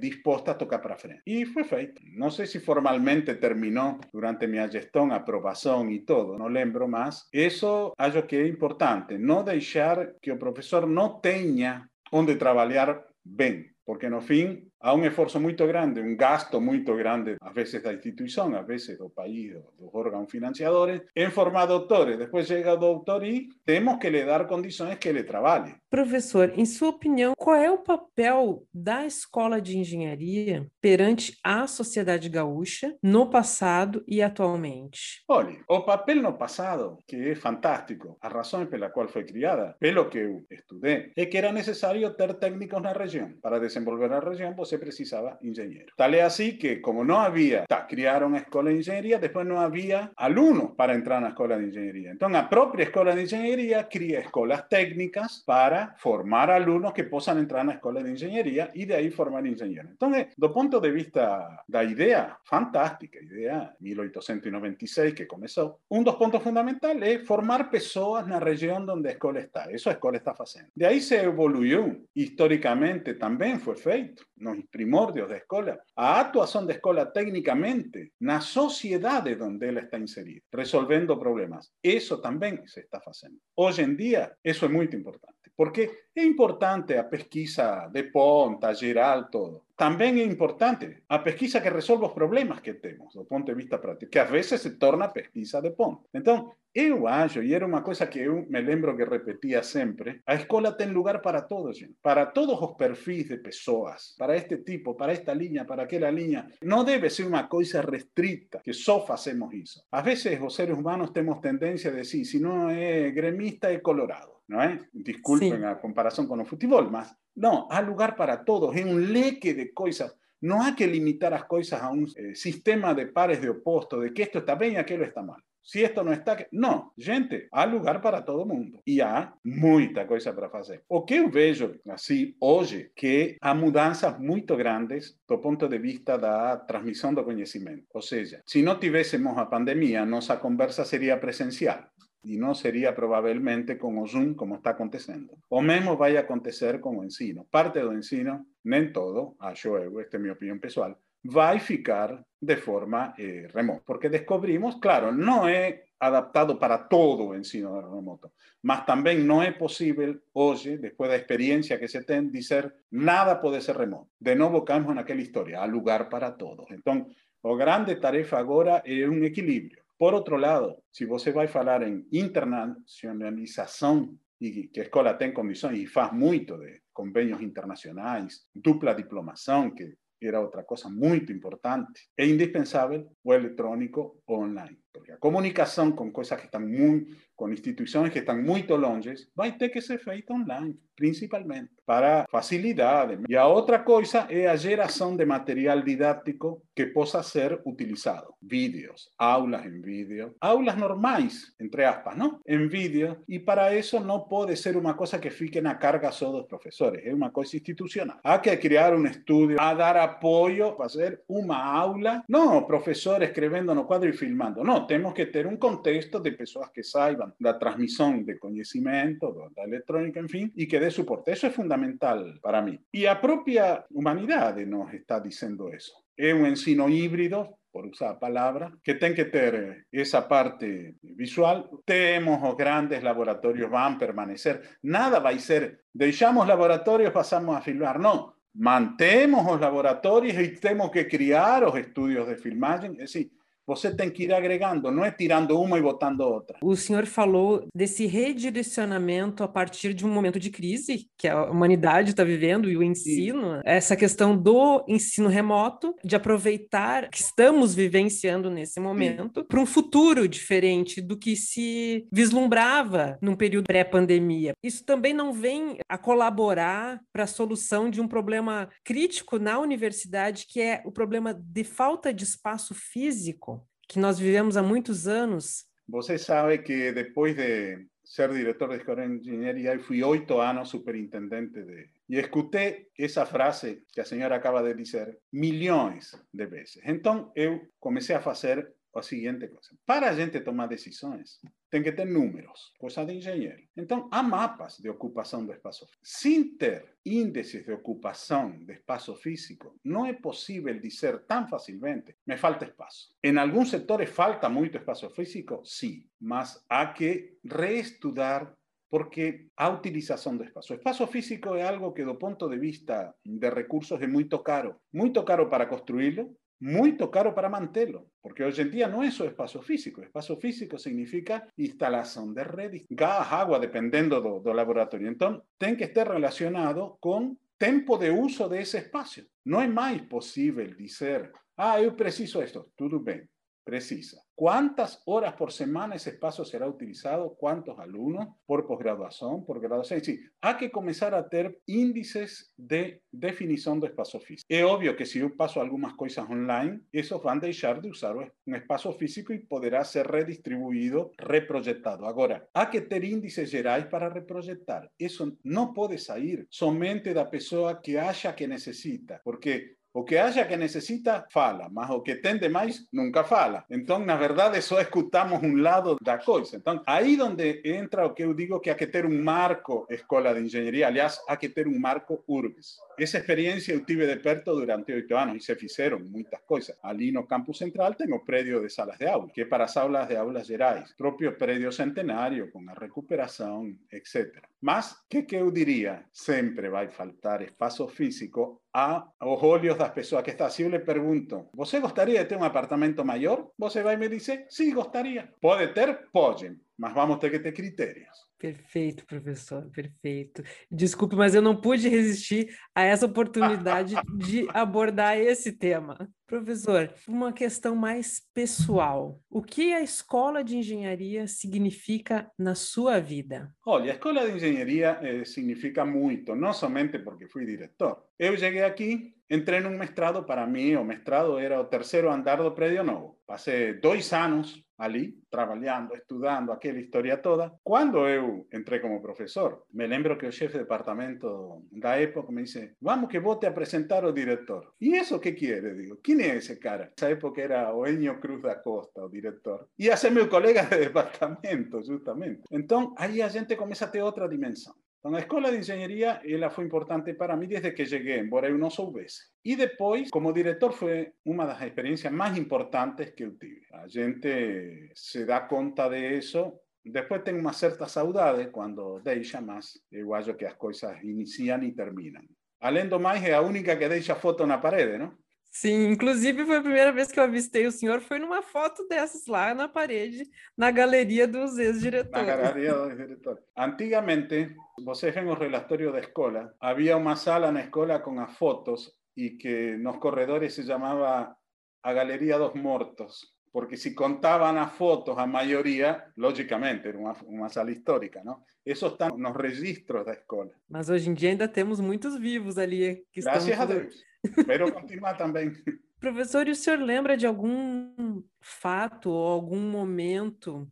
a 0.48 0.54
tocar 0.54 0.80
para 0.80 0.98
frente. 0.98 1.22
E 1.26 1.46
foi 1.46 1.64
feito. 1.64 2.02
Não 2.16 2.30
sei 2.30 2.46
se 2.46 2.60
formalmente 2.60 3.34
terminou 3.36 4.00
durante 4.14 4.48
minha 4.48 4.68
gestão, 4.68 5.12
aprovação 5.12 5.90
e 5.90 6.00
todo, 6.00 6.38
não 6.38 6.48
lembro 6.48 6.88
mais. 6.88 7.28
Isso 7.34 7.94
acho 7.98 8.24
que 8.24 8.36
é 8.36 8.48
importante, 8.48 9.18
não 9.18 9.44
deixar 9.44 10.14
que 10.22 10.32
o 10.32 10.38
professor 10.38 10.86
não 10.88 11.20
tenha 11.20 11.88
onde 12.12 12.36
trabalhar 12.36 13.04
bem, 13.24 13.66
porque 13.86 14.10
no 14.10 14.22
fin 14.22 14.64
há 14.80 14.94
um 14.94 15.06
esforço 15.06 15.40
muito 15.40 15.66
grande, 15.68 16.02
um 16.02 16.16
gasto 16.16 16.60
muito 16.60 16.96
grande, 16.96 17.36
às 17.40 17.54
vezes 17.54 17.82
da 17.82 17.94
instituição, 17.94 18.54
às 18.56 18.66
vezes 18.66 18.98
do 18.98 19.10
país, 19.10 19.54
dos 19.54 19.94
órgãos 19.94 20.30
financiadores, 20.30 21.02
em 21.16 21.30
formar 21.30 21.68
doutores. 21.68 22.18
Depois 22.18 22.48
chega 22.48 22.74
o 22.74 22.78
doutor 22.78 23.24
e 23.24 23.48
temos 23.66 23.98
que 23.98 24.10
lhe 24.10 24.26
dar 24.26 24.48
condições 24.48 24.98
que 24.98 25.08
ele 25.08 25.24
trabalhe. 25.24 25.76
Professor, 25.90 26.52
em 26.56 26.66
sua 26.66 26.90
opinião, 26.90 27.34
qual 27.38 27.56
é 27.56 27.70
o 27.70 27.78
papel 27.78 28.64
da 28.74 29.06
escola 29.06 29.62
de 29.62 29.78
engenharia 29.78 30.68
perante 30.82 31.38
a 31.44 31.68
sociedade 31.68 32.30
gaúcha 32.30 32.96
no 33.04 33.30
passado 33.30 34.04
e 34.08 34.22
atualmente? 34.22 35.24
Olha, 35.28 35.60
o 35.68 35.82
papel 35.82 36.22
no 36.22 36.34
passado, 36.34 36.98
que 37.08 37.16
é 37.16 37.36
fantástico, 37.36 38.18
a 38.22 38.28
razão 38.28 38.66
pela 38.66 38.90
qual 38.90 39.08
foi 39.08 39.24
criada, 39.26 39.76
pelo 39.80 40.10
que 40.10 40.18
eu 40.18 40.44
estudei, 40.50 41.12
é 41.16 41.26
que 41.26 41.38
era 41.38 41.52
necessário 41.52 42.10
ter 42.16 42.34
técnicos 42.36 42.82
na 42.82 42.94
região 42.94 43.34
para 43.42 43.60
desenvolver 43.74 44.10
na 44.10 44.20
região, 44.20 44.54
você 44.54 44.78
precisava 44.78 45.38
engenheiro. 45.42 45.92
Tal 45.96 46.14
é 46.14 46.22
assim 46.22 46.52
que, 46.54 46.78
como 46.78 47.04
não 47.04 47.18
havia, 47.18 47.66
tá, 47.68 47.82
criaram 47.82 48.34
a 48.34 48.38
escola 48.38 48.72
de 48.72 48.80
engenharia, 48.80 49.20
depois 49.20 49.46
não 49.48 49.58
havia 49.58 50.12
alunos 50.16 50.72
para 50.76 50.96
entrar 50.96 51.20
na 51.22 51.30
escola 51.30 51.58
de 51.58 51.68
engenharia. 51.68 52.12
Então, 52.12 52.34
a 52.36 52.44
própria 52.44 52.84
escola 52.84 53.14
de 53.14 53.24
engenharia 53.24 53.84
cria 53.84 54.20
escolas 54.20 54.62
técnicas 54.68 55.44
para 55.46 55.96
formar 55.98 56.50
alunos 56.50 56.94
que 56.94 57.04
possam 57.04 57.40
entrar 57.40 57.64
na 57.64 57.76
escola 57.76 58.04
de 58.04 58.12
engenharia 58.12 58.70
e 58.74 58.86
de 58.86 58.94
aí 58.94 59.10
formar 59.12 59.46
engenheiros. 59.46 59.92
Então, 59.94 60.12
do 60.38 60.50
ponto 60.50 60.80
de 60.80 60.92
vista 60.92 61.64
da 61.68 61.84
ideia, 61.84 62.36
fantástica, 62.44 63.20
ideia 63.20 63.72
1896 63.80 65.14
que 65.14 65.26
começou, 65.26 65.80
um 65.90 66.04
dos 66.04 66.16
pontos 66.16 66.42
fundamentais 66.42 67.02
é 67.02 67.20
formar 67.20 67.70
pessoas 67.70 68.28
na 68.28 68.40
região 68.40 68.86
onde 68.90 69.08
a 69.08 69.12
escola 69.12 69.40
está. 69.40 69.72
Isso 69.72 69.90
a 69.90 69.94
escola 69.94 70.18
está 70.18 70.34
fazendo. 70.34 70.68
De 70.76 70.86
aí 70.86 71.02
se 71.02 71.16
evoluiu, 71.16 72.08
historicamente 72.16 73.14
também 73.16 73.58
for 73.62 73.76
feito, 73.76 74.26
nos 74.42 74.66
primórdios 74.70 75.30
da 75.30 75.38
escola, 75.38 75.80
a 75.96 76.20
atuação 76.20 76.66
da 76.66 76.74
escola 76.74 77.06
tecnicamente 77.06 78.14
na 78.20 78.42
sociedade 78.42 79.38
onde 79.42 79.68
ela 79.68 79.82
está 79.82 79.98
inserida, 79.98 80.42
resolvendo 80.54 81.18
problemas. 81.18 81.72
Isso 81.84 82.18
também 82.22 82.66
se 82.68 82.82
está 82.82 83.00
fazendo. 83.00 83.38
Hoje 83.56 83.84
em 83.84 83.96
dia, 83.96 84.36
isso 84.44 84.66
é 84.66 84.68
muito 84.68 84.96
importante. 84.96 85.42
Porque 85.56 86.06
é 86.16 86.24
importante 86.24 86.98
a 86.98 87.04
pesquisa 87.04 87.88
de 87.94 88.04
ponta, 88.04 88.74
geral, 88.74 89.30
todo. 89.30 89.64
Também 89.78 90.20
é 90.20 90.24
importante 90.24 91.04
a 91.08 91.20
pesquisa 91.20 91.62
que 91.62 91.70
resolve 91.70 92.06
os 92.06 92.14
problemas 92.14 92.60
que 92.62 92.74
temos, 92.74 93.14
do 93.14 93.26
ponto 93.26 93.46
de 93.46 93.56
vista 93.56 93.78
prático, 93.78 94.12
que 94.12 94.20
às 94.20 94.30
vezes 94.30 94.62
se 94.62 94.78
torna 94.78 95.08
pesquisa 95.08 95.62
de 95.62 95.72
ponta. 95.72 96.04
Então, 96.14 96.52
eu 96.74 97.06
acho, 97.06 97.44
e 97.44 97.54
era 97.54 97.66
uma 97.66 97.82
coisa 97.82 98.08
que 98.08 98.20
eu 98.20 98.46
me 98.48 98.62
lembro 98.62 98.96
que 98.96 99.04
repetia 99.04 99.62
sempre, 99.62 100.22
a 100.26 100.36
escola 100.36 100.72
tem 100.72 100.88
lugar 100.88 101.22
para 101.22 101.42
todos, 101.42 101.78
para 102.02 102.26
todos 102.26 102.62
os 102.62 102.78
perfis 102.78 103.28
de 103.28 103.38
pessoas, 103.38 104.16
para 104.18 104.31
este 104.36 104.58
tipo, 104.58 104.96
para 104.96 105.14
esta 105.14 105.34
linha, 105.34 105.66
para 105.66 105.84
aquela 105.84 106.12
linha. 106.12 106.48
Não 106.62 106.84
deve 106.84 107.10
ser 107.10 107.26
uma 107.26 107.44
coisa 107.48 107.82
restrita, 107.82 108.62
que 108.64 108.74
só 108.74 109.06
fazemos 109.06 109.54
isso. 109.54 109.84
Às 109.92 110.04
vezes, 110.04 110.40
os 110.42 110.56
seres 110.56 110.78
humanos 110.78 111.12
temos 111.12 111.40
tendência 111.40 111.92
a 111.92 111.96
dizer, 111.96 112.26
se 112.26 112.40
não 112.40 112.70
é 112.70 113.12
gremista, 113.12 113.72
é 113.72 113.80
colorado. 113.80 114.42
¿no 114.52 114.62
es? 114.62 114.82
Disculpen 114.92 115.60
sí. 115.60 115.66
a 115.66 115.80
comparación 115.80 116.28
con 116.28 116.42
el 116.42 116.46
fútbol, 116.46 116.92
mas 116.92 117.16
no, 117.36 117.68
hay 117.72 117.86
lugar 117.86 118.18
para 118.18 118.44
todos, 118.44 118.76
es 118.76 118.86
un 118.86 119.14
leque 119.14 119.54
de 119.54 119.74
cosas. 119.74 120.14
No 120.42 120.62
hay 120.62 120.76
que 120.76 120.88
limitar 120.88 121.32
las 121.32 121.46
cosas 121.46 121.82
a 121.82 121.90
un 121.90 122.12
eh, 122.18 122.36
sistema 122.36 122.94
de 122.94 123.08
pares 123.08 123.42
de 123.42 123.50
opuestos, 123.50 124.04
de 124.04 124.14
que 124.14 124.24
esto 124.24 124.40
está 124.40 124.56
bien 124.56 124.74
y 124.74 124.76
aquello 124.76 125.04
está 125.04 125.22
mal. 125.22 125.42
Si 125.64 125.84
esto 125.84 126.04
no 126.04 126.12
está, 126.12 126.38
no, 126.52 126.94
gente, 126.98 127.48
há 127.52 127.66
lugar 127.66 128.02
para 128.02 128.22
todo 128.22 128.46
mundo 128.46 128.80
e 128.86 129.02
há 129.02 129.34
muita 129.44 130.06
coisa 130.06 130.34
para 130.34 130.50
fazer. 130.50 130.84
O 130.90 131.04
que 131.04 131.16
eu 131.16 131.30
vejo 131.30 131.80
assim 131.90 132.36
hoje 132.40 132.92
que 132.96 133.38
há 133.42 133.54
mudanças 133.54 134.20
muito 134.20 134.56
grandes 134.56 135.18
do 135.28 135.40
ponto 135.40 135.68
de 135.68 135.78
vista 135.78 136.18
da 136.18 136.58
transmissão 136.58 137.14
do 137.14 137.24
conhecimento. 137.24 137.86
Ou 137.94 138.02
seja, 138.02 138.42
se 138.46 138.62
não 138.62 138.80
tivéssemos 138.80 139.38
a 139.38 139.46
pandemia, 139.46 140.06
nossa 140.06 140.38
conversa 140.38 140.84
seria 140.84 141.20
presencial. 141.20 141.92
y 142.24 142.38
no 142.38 142.54
sería 142.54 142.94
probablemente 142.96 143.78
con 143.78 144.08
Zoom 144.08 144.36
como 144.36 144.56
está 144.56 144.72
acontecendo. 144.72 145.38
O 145.50 145.62
mesmo 145.62 145.98
vai 145.98 146.18
acontecer 146.18 146.80
con 146.80 146.98
o 146.98 147.04
ensino. 147.04 147.48
Parte 147.50 147.80
do 147.80 147.94
ensino, 147.94 148.46
nem 148.64 148.92
todo, 148.94 149.36
acho 149.40 149.78
eu, 149.78 150.00
esta 150.00 150.18
é 150.18 150.20
minha 150.20 150.34
opinião 150.34 150.60
pessoal, 150.60 150.98
vai 151.24 151.60
ficar 151.60 152.24
de 152.42 152.58
forma 152.58 153.14
eh, 153.20 153.48
remota. 153.54 153.84
Porque 153.86 154.10
descobrimos, 154.10 154.76
claro, 154.76 155.12
não 155.12 155.48
é 155.48 155.84
adaptado 156.00 156.58
para 156.58 156.80
todo 156.80 157.28
o 157.28 157.36
ensino 157.36 157.80
remoto, 157.80 158.32
mas 158.64 158.84
também 158.86 159.20
não 159.20 159.42
é 159.42 159.52
possível 159.52 160.20
hoje, 160.34 160.78
depois 160.78 161.12
da 161.12 161.18
experiência 161.18 161.78
que 161.78 161.88
se 161.88 162.04
tem, 162.04 162.28
dizer 162.28 162.74
nada 162.92 163.36
pode 163.36 163.62
ser 163.62 163.78
remoto. 163.78 164.10
De 164.20 164.34
novo, 164.34 164.64
caímos 164.64 164.96
naquela 164.96 165.22
história, 165.22 165.60
há 165.60 165.66
lugar 165.66 166.10
para 166.10 166.32
todos. 166.32 166.66
Então, 166.72 167.06
a 167.44 167.56
grande 167.56 167.96
tarefa 167.98 168.40
agora 168.40 168.82
é 168.86 169.08
um 169.08 169.24
equilíbrio. 169.24 169.84
Por 169.98 170.14
outro 170.16 170.38
lado, 170.38 170.78
se 170.92 171.06
você 171.06 171.32
vai 171.32 171.48
falar 171.48 171.84
em 171.84 172.08
internacionalização 172.12 174.18
e 174.40 174.68
que 174.68 174.80
a 174.80 174.84
escola 174.84 175.14
tem 175.14 175.32
condições 175.32 175.78
e 175.78 175.86
faz 175.86 176.12
muito 176.12 176.58
de 176.58 176.82
convênios 176.92 177.40
internacionais, 177.42 178.48
dupla 178.56 178.96
diplomação, 178.96 179.70
que 179.70 179.96
era 180.28 180.42
outra 180.42 180.64
coisa 180.64 180.90
muito 180.90 181.32
importante, 181.32 182.10
é 182.18 182.26
indispensável 182.26 183.08
o 183.24 183.34
eletrônico 183.34 184.22
online. 184.30 184.81
Porque 184.94 185.12
a 185.12 185.18
comunicação 185.18 185.92
com 185.92 186.12
coisas 186.12 186.38
que 186.40 186.46
estão 186.46 186.62
muito, 186.62 187.16
com 187.36 187.52
instituições 187.52 188.12
que 188.12 188.20
estão 188.20 188.38
muito 188.42 188.76
longe, 188.76 189.14
vai 189.36 189.52
ter 189.52 189.70
que 189.70 189.82
ser 189.82 189.98
feita 189.98 190.34
online, 190.34 190.78
principalmente, 190.96 191.72
para 191.86 192.26
facilidade. 192.30 193.18
E 193.28 193.36
a 193.36 193.48
outra 193.48 193.80
coisa 193.80 194.28
é 194.30 194.48
a 194.48 194.56
geração 194.56 195.16
de 195.16 195.26
material 195.26 195.82
didático 195.82 196.62
que 196.76 196.88
possa 196.88 197.24
ser 197.24 197.60
utilizado. 197.66 198.34
Vídeos, 198.42 199.10
aulas 199.18 199.66
em 199.66 199.82
vídeo, 199.82 200.36
aulas 200.40 200.76
normais, 200.76 201.54
entre 201.60 201.84
aspas, 201.86 202.16
não? 202.16 202.40
Em 202.46 202.68
vídeo. 202.68 203.18
E 203.28 203.40
para 203.40 203.76
isso 203.76 204.00
não 204.00 204.22
pode 204.22 204.56
ser 204.56 204.78
uma 204.78 204.94
coisa 204.94 205.18
que 205.20 205.30
fique 205.30 205.62
na 205.62 205.76
carga 205.76 206.12
só 206.12 206.32
dos 206.32 206.46
professores, 206.46 207.02
é 207.06 207.14
uma 207.14 207.32
coisa 207.32 207.56
institucional. 207.56 208.20
Há 208.24 208.40
que 208.40 208.56
criar 208.58 208.94
um 208.94 209.06
estúdio, 209.06 209.58
a 209.60 209.74
dar 209.74 209.98
apoio, 209.98 210.76
fazer 210.76 211.22
uma 211.28 211.58
aula, 211.58 212.24
não 212.28 212.64
professor 212.64 213.22
escrevendo 213.22 213.74
no 213.74 213.86
quadro 213.86 214.10
e 214.10 214.14
filmando, 214.14 214.64
não 214.64 214.81
tenemos 214.88 215.14
que 215.14 215.28
tener 215.28 215.48
un 215.48 215.58
contexto 215.58 216.20
de 216.20 216.32
personas 216.32 216.72
que 216.72 216.84
saiban 216.84 217.34
la 217.40 217.58
transmisión 217.58 218.26
de 218.26 218.40
conocimiento, 218.40 219.52
la 219.56 219.64
electrónica, 219.64 220.20
en 220.20 220.30
fin, 220.30 220.52
y 220.56 220.68
que 220.68 220.80
dé 220.80 220.92
soporte. 220.92 221.32
Eso 221.32 221.48
es 221.48 221.54
fundamental 221.54 222.40
para 222.42 222.62
mí. 222.62 222.80
Y 222.92 223.06
a 223.06 223.20
propia 223.20 223.86
humanidad 223.92 224.56
nos 224.66 224.94
está 224.94 225.20
diciendo 225.20 225.70
eso. 225.70 225.94
Es 226.16 226.34
un 226.34 226.46
ensino 226.46 226.90
híbrido, 226.90 227.58
por 227.72 227.86
usar 227.86 228.20
palabra, 228.20 228.72
que 228.84 228.96
tiene 228.96 229.16
que 229.16 229.26
tener 229.26 229.86
esa 229.92 230.28
parte 230.28 230.96
visual. 231.02 231.70
Tenemos 231.86 232.56
grandes 232.58 233.02
laboratorios, 233.02 233.72
van 233.72 233.94
a 233.94 233.98
permanecer. 233.98 234.62
Nada 234.82 235.20
va 235.20 235.30
a 235.30 235.40
ser, 235.40 235.84
dejamos 235.94 236.48
laboratorios, 236.48 237.14
pasamos 237.14 237.56
a 237.56 237.62
filmar. 237.62 238.00
No, 238.00 238.36
mantemos 238.54 239.46
los 239.46 239.62
laboratorios 239.62 240.38
y 240.40 240.60
tenemos 240.60 240.92
que 240.92 241.08
criar 241.08 241.64
los 241.64 241.76
estudios 241.76 242.28
de 242.28 242.36
filmagem. 242.36 242.94
Es 242.94 243.14
decir, 243.14 243.32
Você 243.72 243.96
tem 243.96 244.10
que 244.10 244.24
ir 244.24 244.34
agregando, 244.34 244.92
não 244.92 245.06
é 245.06 245.10
tirando 245.10 245.58
uma 245.58 245.80
e 245.80 245.82
botando 245.82 246.20
outra. 246.20 246.58
O 246.62 246.76
senhor 246.76 247.06
falou 247.06 247.66
desse 247.74 248.06
redirecionamento 248.06 249.46
a 249.46 249.48
partir 249.48 249.94
de 249.94 250.06
um 250.06 250.10
momento 250.10 250.38
de 250.38 250.50
crise 250.50 251.08
que 251.18 251.26
a 251.28 251.46
humanidade 251.46 252.10
está 252.10 252.24
vivendo 252.24 252.70
e 252.70 252.76
o 252.76 252.84
ensino, 252.84 253.56
Sim. 253.56 253.62
essa 253.64 253.96
questão 253.96 254.36
do 254.36 254.84
ensino 254.90 255.30
remoto, 255.30 255.96
de 256.04 256.18
aproveitar 256.18 257.10
que 257.10 257.20
estamos 257.20 257.74
vivenciando 257.74 258.50
nesse 258.50 258.80
momento 258.80 259.46
para 259.46 259.60
um 259.60 259.66
futuro 259.66 260.28
diferente 260.28 261.02
do 261.02 261.18
que 261.18 261.38
se 261.38 262.06
vislumbrava 262.12 263.18
num 263.22 263.36
período 263.36 263.68
pré-pandemia. 263.68 264.52
Isso 264.62 264.84
também 264.84 265.14
não 265.14 265.32
vem 265.32 265.78
a 265.88 265.98
colaborar 265.98 267.00
para 267.14 267.24
a 267.24 267.28
solução 267.28 267.90
de 267.90 268.02
um 268.02 268.08
problema 268.08 268.68
crítico 268.84 269.40
na 269.40 269.60
universidade, 269.60 270.46
que 270.48 270.60
é 270.60 270.82
o 270.86 270.92
problema 270.92 271.34
de 271.34 271.64
falta 271.64 272.14
de 272.14 272.26
espaço 272.26 272.74
físico 272.74 273.61
que 273.92 274.00
nós 274.00 274.18
vivemos 274.18 274.56
há 274.56 274.64
muitos 274.64 275.06
anos. 275.06 275.66
Você 275.86 276.18
sabe 276.18 276.60
que 276.60 276.94
depois 276.94 277.36
de 277.36 277.86
ser 278.06 278.32
diretor 278.32 278.70
de 278.70 278.78
escola 278.78 279.06
de 279.06 279.30
engenharia, 279.30 279.74
eu 279.74 279.82
fui 279.82 280.02
oito 280.02 280.40
anos 280.40 280.70
superintendente 280.70 281.62
de... 281.62 281.90
E 282.08 282.18
escutei 282.18 282.88
essa 282.98 283.26
frase 283.26 283.84
que 283.92 284.00
a 284.00 284.06
senhora 284.06 284.38
acaba 284.38 284.64
de 284.64 284.74
dizer 284.74 285.20
milhões 285.32 286.18
de 286.34 286.46
vezes. 286.46 286.80
Então, 286.86 287.34
eu 287.36 287.62
comecei 287.80 288.16
a 288.16 288.22
fazer 288.22 288.74
a 289.00 289.02
seguinte 289.02 289.48
coisa. 289.48 289.70
Para 289.86 290.10
a 290.10 290.14
gente 290.14 290.40
tomar 290.42 290.68
decisões, 290.68 291.40
tem 291.70 291.82
que 291.82 291.92
ter 291.92 292.06
números, 292.06 292.74
coisa 292.78 293.06
de 293.06 293.14
engenheiro. 293.14 293.64
Então, 293.78 294.10
há 294.12 294.22
mapas 294.22 294.78
de 294.78 294.90
ocupação 294.90 295.46
do 295.46 295.54
espaço. 295.54 295.88
Sem 296.04 296.58
ter 296.58 296.98
índices 297.06 297.66
de 297.66 297.72
ocupação 297.72 298.52
de 298.52 298.74
espaço 298.74 299.16
físico, 299.16 299.80
não 299.84 300.06
é 300.06 300.14
possível 300.14 300.78
dizer 300.80 301.20
tão 301.26 301.48
facilmente, 301.48 302.16
me 302.28 302.38
falta 302.38 302.66
espaço. 302.66 303.16
Em 303.24 303.38
alguns 303.38 303.70
setores 303.70 304.10
falta 304.10 304.50
muito 304.50 304.78
espaço 304.78 305.10
físico, 305.10 305.62
sim, 305.64 306.06
mas 306.20 306.64
há 306.70 306.88
que 306.88 307.38
reestudar 307.46 308.54
porque 308.92 309.48
a 309.56 309.70
utilização 309.70 310.36
do 310.36 310.44
espaço. 310.44 310.74
O 310.74 310.76
espaço 310.76 311.08
físico 311.08 311.56
é 311.56 311.64
algo 311.66 311.94
que, 311.94 312.04
do 312.04 312.16
ponto 312.16 312.50
de 312.50 312.60
vista 312.60 313.16
de 313.26 313.50
recursos, 313.50 314.02
é 314.02 314.06
muito 314.06 314.38
caro. 314.40 314.76
Muito 314.94 315.24
caro 315.24 315.50
para 315.50 315.66
construí-lo, 315.66 316.36
muy 316.62 316.96
caro 316.96 317.34
para 317.34 317.50
mantenerlo, 317.50 318.08
porque 318.22 318.44
hoy 318.44 318.54
en 318.58 318.72
día 318.72 318.88
no 318.88 319.04
es 319.04 319.16
su 319.16 319.24
espacio 319.26 319.62
físico. 319.62 320.02
Espacio 320.02 320.38
físico 320.38 320.78
significa 320.78 321.48
instalación 321.58 322.34
de 322.34 322.44
redes, 322.44 322.86
gas, 322.90 323.28
agua, 323.32 323.60
dependiendo 323.60 324.40
del 324.40 324.56
laboratorio. 324.56 325.08
Entonces, 325.08 325.44
tiene 325.58 325.76
que 325.76 325.86
estar 325.86 326.08
relacionado 326.08 326.98
con 327.00 327.38
tiempo 327.58 327.98
de 327.98 328.12
uso 328.12 328.48
de 328.48 328.62
ese 328.62 328.78
espacio. 328.78 329.26
No 329.46 329.62
es 329.62 329.70
más 329.70 330.00
posible 330.04 330.76
decir, 330.76 331.32
ah, 331.58 331.82
yo 331.82 331.96
preciso 331.96 332.42
esto, 332.42 332.70
todo 332.76 333.00
bien. 333.00 333.28
Precisa. 333.64 334.22
¿Cuántas 334.36 335.04
horas 335.06 335.34
por 335.34 335.52
semana 335.52 335.96
ese 335.96 336.12
espacio 336.12 336.44
será 336.44 336.68
utilizado? 336.68 337.36
¿Cuántos 337.36 337.78
alumnos 337.78 338.30
por 338.46 338.66
posgraduación, 338.66 339.46
por 339.46 339.60
graduación? 339.60 340.04
Sí, 340.04 340.20
hay 340.42 340.56
que 340.58 340.72
comenzar 340.72 341.14
a 341.14 341.30
tener 341.30 341.60
índices 341.68 342.52
de 342.58 343.04
definición 343.12 343.80
de 343.80 343.88
espacio 343.88 344.20
físico. 344.20 344.48
Es 344.50 344.64
obvio 344.64 344.96
que 344.96 345.06
si 345.06 345.20
yo 345.20 345.36
paso 345.36 345.62
algunas 345.62 345.94
cosas 345.94 346.28
online, 346.28 346.82
esos 346.92 347.22
van 347.22 347.38
a 347.38 347.42
dejar 347.42 347.82
de 347.82 347.90
usar 347.90 348.16
un 348.16 348.56
espacio 348.56 348.92
físico 348.94 349.32
y 349.32 349.40
podrá 349.40 349.84
ser 349.84 350.08
redistribuido, 350.08 351.12
reproyectado. 351.18 352.08
Ahora, 352.08 352.48
hay 352.54 352.68
que 352.68 352.82
tener 352.82 353.06
índices 353.06 353.52
gerais 353.52 353.86
para 353.86 354.10
reproyectar. 354.10 354.92
Eso 354.98 355.32
no 355.44 355.74
puede 355.74 355.98
salir 355.98 356.48
somente 356.50 357.14
la 357.14 357.30
persona 357.30 357.80
que 357.82 358.00
haya 358.00 358.36
que 358.36 358.48
necesita, 358.48 359.22
porque 359.24 359.81
o 359.94 360.06
que 360.06 360.18
haya 360.18 360.48
que 360.48 360.56
necesita, 360.56 361.28
fala, 361.30 361.68
mas 361.70 361.90
o 361.90 362.02
que 362.02 362.16
tende 362.16 362.48
mais, 362.50 362.88
nunca 362.92 363.24
fala. 363.24 363.66
Entonces, 363.70 364.08
na 364.08 364.16
verdade, 364.16 364.62
só 364.62 364.80
escutamos 364.80 365.44
un 365.44 365.62
lado 365.62 365.98
da 366.02 366.18
coisa. 366.18 366.58
Entonces, 366.58 366.84
ahí 366.88 367.16
donde 367.16 367.62
entra 367.66 368.06
o 368.06 368.14
que 368.14 368.24
eu 368.24 368.34
digo 368.34 368.62
que 368.62 368.70
hay 368.70 368.78
que 368.78 368.88
ter 368.88 369.06
un 369.06 369.22
marco 369.24 369.86
escola 369.90 370.34
de 370.34 370.42
engenharia, 370.42 370.88
aliás, 370.88 371.22
hay 371.28 371.38
que 371.38 371.50
ter 371.50 371.68
un 371.68 371.80
marco 371.80 372.24
URBS. 372.28 372.80
Esa 372.98 373.18
experiencia 373.18 373.74
eu 373.74 373.84
tive 373.86 374.06
de 374.06 374.18
perto 374.18 374.54
durante 374.54 374.94
oito 374.94 375.18
anos 375.18 375.38
e 375.38 375.40
se 375.40 375.56
fizeram 375.56 376.00
muitas 376.00 376.42
coisas. 376.42 376.78
Ali 376.84 377.12
no 377.12 377.26
campus 377.26 377.58
central 377.58 377.96
tem 377.96 378.14
o 378.14 378.24
prédio 378.24 378.62
de 378.62 378.70
salas 378.70 378.98
de 378.98 379.08
aula, 379.08 379.30
que 379.34 379.46
para 379.46 379.66
as 379.66 379.76
aulas 379.76 380.08
de 380.08 380.16
aulas 380.16 380.48
gerais, 380.48 380.94
próprio 380.98 381.36
prédio 381.38 381.72
centenário, 381.72 382.52
com 382.52 382.64
a 382.70 382.74
recuperação, 382.74 383.76
etc. 383.92 384.46
Mas, 384.62 384.92
o 384.92 384.96
que, 385.10 385.24
que 385.24 385.36
eu 385.36 385.52
diria? 385.52 386.06
Sempre 386.12 386.70
vai 386.70 386.90
faltar 386.90 387.42
espaço 387.42 387.88
físico 387.88 388.61
a 388.74 389.08
os 389.22 389.44
olhos 389.44 389.78
das 389.78 389.92
pessoas 389.92 390.24
que 390.24 390.32
estão. 390.32 390.50
Se 390.50 390.64
eu 390.64 390.70
lhe 390.70 390.80
pergunto, 390.80 391.50
você 391.54 391.80
gostaria 391.80 392.20
de 392.20 392.30
ter 392.30 392.38
um 392.38 392.44
apartamento 392.44 393.04
maior? 393.04 393.50
Você 393.58 393.84
vai 393.84 393.98
me 393.98 394.08
dizer, 394.08 394.46
sim, 394.50 394.74
gostaria. 394.74 395.34
Pode 395.42 395.74
ter? 395.74 396.10
Pode, 396.12 396.58
mas 396.78 396.94
vamos 396.94 397.18
ter 397.18 397.30
que 397.30 397.40
ter 397.40 397.52
critérios. 397.52 398.31
Perfeito, 398.42 399.06
professor, 399.06 399.70
perfeito. 399.70 400.42
Desculpe, 400.72 401.16
mas 401.16 401.36
eu 401.36 401.44
não 401.44 401.56
pude 401.56 401.88
resistir 401.88 402.58
a 402.74 402.82
essa 402.82 403.06
oportunidade 403.06 403.94
de 404.18 404.48
abordar 404.52 405.16
esse 405.16 405.52
tema. 405.52 406.10
Professor, 406.26 406.92
uma 407.08 407.32
questão 407.32 407.76
mais 407.76 408.20
pessoal. 408.34 409.22
O 409.30 409.44
que 409.44 409.74
a 409.74 409.82
escola 409.82 410.44
de 410.44 410.58
engenharia 410.58 411.28
significa 411.28 412.32
na 412.36 412.56
sua 412.56 413.00
vida? 413.00 413.54
Olha, 413.64 413.92
a 413.92 413.96
escola 413.96 414.28
de 414.28 414.38
engenharia 414.38 414.98
eh, 415.04 415.24
significa 415.24 415.86
muito, 415.86 416.36
não 416.36 416.52
somente 416.52 416.98
porque 416.98 417.28
fui 417.28 417.46
diretor. 417.46 418.04
Eu 418.18 418.36
cheguei 418.36 418.64
aqui, 418.64 419.14
entrei 419.30 419.60
num 419.60 419.78
mestrado, 419.78 420.24
para 420.24 420.48
mim 420.48 420.74
o 420.78 420.84
mestrado 420.84 421.38
era 421.38 421.62
o 421.62 421.66
terceiro 421.66 422.10
andar 422.10 422.38
do 422.38 422.52
prédio 422.52 422.84
novo. 422.84 423.20
Passei 423.28 423.74
dois 423.74 424.12
anos 424.14 424.64
ali, 424.82 425.16
trabalhando, 425.30 425.94
estudando 425.96 426.52
aquela 426.52 426.80
história 426.80 427.18
toda. 427.18 427.54
Quando 427.64 428.08
eu 428.08 428.48
entrei 428.52 428.80
como 428.80 429.02
professor, 429.02 429.64
me 429.72 429.86
lembro 429.86 430.18
que 430.18 430.26
o 430.26 430.32
chefe 430.32 430.54
de 430.54 430.60
departamento 430.60 431.64
da 431.72 431.96
época 431.96 432.32
me 432.32 432.44
disse: 432.44 432.74
Vamos 432.82 433.10
que 433.10 433.20
vou 433.20 433.36
te 433.38 433.46
apresentar 433.46 434.04
o 434.04 434.12
diretor. 434.12 434.74
E 434.82 434.98
isso 434.98 435.20
que 435.20 435.34
quer? 435.34 435.76
Digo: 435.76 435.98
Quem 435.98 436.22
é 436.22 436.36
esse 436.38 436.56
cara? 436.56 436.92
Nessa 436.92 437.12
época 437.12 437.42
era 437.42 437.74
o 437.76 438.20
Cruz 438.20 438.42
da 438.42 438.56
Costa, 438.56 439.06
o 439.06 439.10
diretor. 439.10 439.68
Ia 439.78 439.96
ser 439.96 440.12
colega 440.28 440.64
de 440.64 440.78
departamento, 440.90 441.84
justamente. 441.84 442.42
Então, 442.52 442.94
aí 442.98 443.22
a 443.22 443.28
gente 443.28 443.56
começa 443.56 443.86
a 443.86 443.88
ter 443.88 444.02
outra 444.02 444.28
dimensão. 444.28 444.74
Então, 445.02 445.16
a 445.16 445.20
escola 445.20 445.50
de 445.50 445.58
engenharia 445.58 446.22
ela 446.24 446.52
foi 446.52 446.66
importante 446.66 447.16
para 447.16 447.36
mim 447.36 447.48
desde 447.48 447.72
que 447.72 447.88
cheguei, 447.88 448.20
embora 448.20 448.48
eu 448.48 448.58
não 448.58 448.70
soubesse. 448.70 449.32
E 449.44 449.56
depois, 449.56 450.12
como 450.12 450.32
diretor, 450.32 450.74
foi 450.74 451.12
uma 451.26 451.48
das 451.48 451.60
experiências 451.64 452.14
mais 452.14 452.38
importantes 452.38 453.10
que 453.16 453.24
eu 453.24 453.36
tive. 453.36 453.66
A 453.74 453.88
gente 453.88 454.92
se 454.94 455.26
dá 455.26 455.42
conta 455.42 455.90
disso 455.90 456.62
Depois 456.86 457.24
tem 457.24 457.36
uma 457.36 457.54
certa 457.54 457.88
saudade 457.88 458.52
quando 458.52 459.00
deixa, 459.02 459.42
mas 459.42 459.74
eu 459.92 460.14
acho 460.14 460.36
que 460.36 460.46
as 460.46 460.56
coisas 460.56 461.02
iniciam 461.04 461.62
e 461.64 461.72
terminam. 461.72 462.24
Além 462.60 462.88
do 462.88 463.00
mais, 463.00 463.24
é 463.24 463.34
a 463.34 463.42
única 463.42 463.76
que 463.76 463.90
deixa 463.90 464.16
foto 464.16 464.46
na 464.46 464.58
parede, 464.60 464.98
não? 464.98 465.18
Sim, 465.52 465.90
inclusive 465.92 466.46
foi 466.46 466.58
a 466.58 466.62
primeira 466.62 466.94
vez 466.94 467.12
que 467.12 467.20
eu 467.20 467.26
avistei 467.26 467.68
o 467.68 467.72
senhor, 467.74 468.00
foi 468.00 468.20
numa 468.20 468.42
foto 468.42 468.88
dessas 468.88 469.28
lá 469.28 469.54
na 469.54 469.68
parede, 469.68 470.24
na 470.58 470.72
galeria 470.72 471.28
dos 471.28 471.58
ex-diretores. 471.58 472.26
Na 472.26 472.36
galeria 472.36 472.74
dos 472.74 472.96
diretores. 472.96 473.44
Antigamente, 473.58 474.56
vocês 474.86 475.14
veem 475.14 475.28
o 475.28 475.34
relatório 475.34 475.92
da 475.92 476.00
escola, 476.00 476.56
havia 476.58 476.96
uma 476.96 477.18
sala 477.18 477.52
na 477.52 477.66
escola 477.66 478.00
com 478.00 478.18
as 478.22 478.38
fotos 478.38 478.94
e 479.18 479.32
que 479.32 479.76
nos 479.76 479.98
corredores 479.98 480.54
se 480.54 480.66
chamava 480.66 481.36
a 481.84 481.94
Galeria 481.94 482.38
dos 482.38 482.54
Mortos, 482.54 483.36
porque 483.52 483.76
si 483.76 483.94
contaban 483.94 484.58
a 484.58 484.68
fotos 484.68 485.18
a 485.18 485.28
mayoría, 485.28 486.14
lógicamente, 486.16 486.88
era 486.88 486.98
uma, 486.98 487.14
uma 487.24 487.50
sala 487.50 487.72
histórica, 487.72 488.24
não? 488.24 488.42
Isso 488.66 488.88
está 488.88 489.10
nos 489.10 489.36
registros 489.36 490.06
da 490.06 490.14
escola. 490.14 490.52
Mas 490.70 490.90
hoje 490.90 491.10
em 491.10 491.14
dia 491.14 491.32
ainda 491.32 491.48
temos 491.48 491.82
muitos 491.82 492.18
vivos 492.18 492.58
ali. 492.58 493.06
Que 493.12 493.20
Graças 493.20 493.48
estão... 493.48 493.64
a 493.64 493.66
Deus. 493.66 494.11
Espero 494.24 494.72
continuar 494.72 495.16
também. 495.16 495.52
Professor, 496.00 496.48
e 496.48 496.52
o 496.52 496.56
senhor 496.56 496.80
lembra 496.80 497.16
de 497.16 497.28
algum 497.28 498.24
fato 498.42 499.10
ou 499.10 499.28
algum 499.28 499.60
momento 499.60 500.68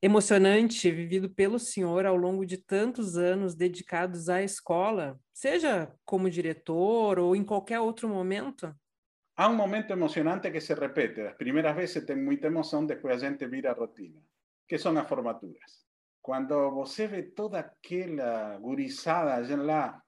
emocionante 0.00 0.90
vivido 0.90 1.28
pelo 1.28 1.58
senhor 1.58 2.06
ao 2.06 2.16
longo 2.16 2.46
de 2.46 2.56
tantos 2.56 3.16
anos 3.16 3.54
dedicados 3.54 4.28
à 4.28 4.42
escola, 4.42 5.18
seja 5.32 5.92
como 6.04 6.30
diretor 6.30 7.18
ou 7.18 7.34
em 7.34 7.44
qualquer 7.44 7.80
outro 7.80 8.08
momento? 8.08 8.74
Há 9.36 9.48
um 9.48 9.54
momento 9.54 9.92
emocionante 9.92 10.50
que 10.50 10.60
se 10.60 10.74
repete. 10.74 11.20
As 11.20 11.34
primeiras 11.34 11.74
vezes 11.76 12.04
tem 12.04 12.16
muita 12.16 12.48
emoção, 12.48 12.84
depois 12.84 13.22
a 13.22 13.28
gente 13.28 13.46
vira 13.46 13.70
a 13.70 13.74
rotina, 13.74 14.20
que 14.66 14.78
são 14.78 14.96
as 14.98 15.08
formaturas. 15.08 15.86
Quando 16.20 16.70
você 16.72 17.06
vê 17.06 17.22
toda 17.22 17.60
aquela 17.60 18.58
gurizada 18.58 19.56
lá, 19.56 20.02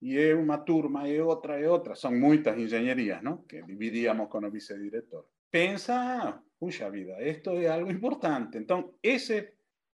e 0.00 0.16
é 0.16 0.34
uma 0.34 0.58
turma, 0.58 1.08
é 1.08 1.22
outra, 1.22 1.60
é 1.60 1.68
outra, 1.68 1.94
são 1.94 2.12
muitas 2.12 2.56
engenharias, 2.56 3.22
não? 3.22 3.38
Que 3.38 3.62
dividíamos 3.62 4.28
com 4.28 4.38
o 4.38 4.50
vice-diretor. 4.50 5.26
Pensa, 5.50 6.42
puxa 6.58 6.90
vida, 6.90 7.20
isto 7.22 7.50
é 7.50 7.68
algo 7.68 7.90
importante. 7.90 8.58
Então, 8.58 8.94
esse, 9.02 9.54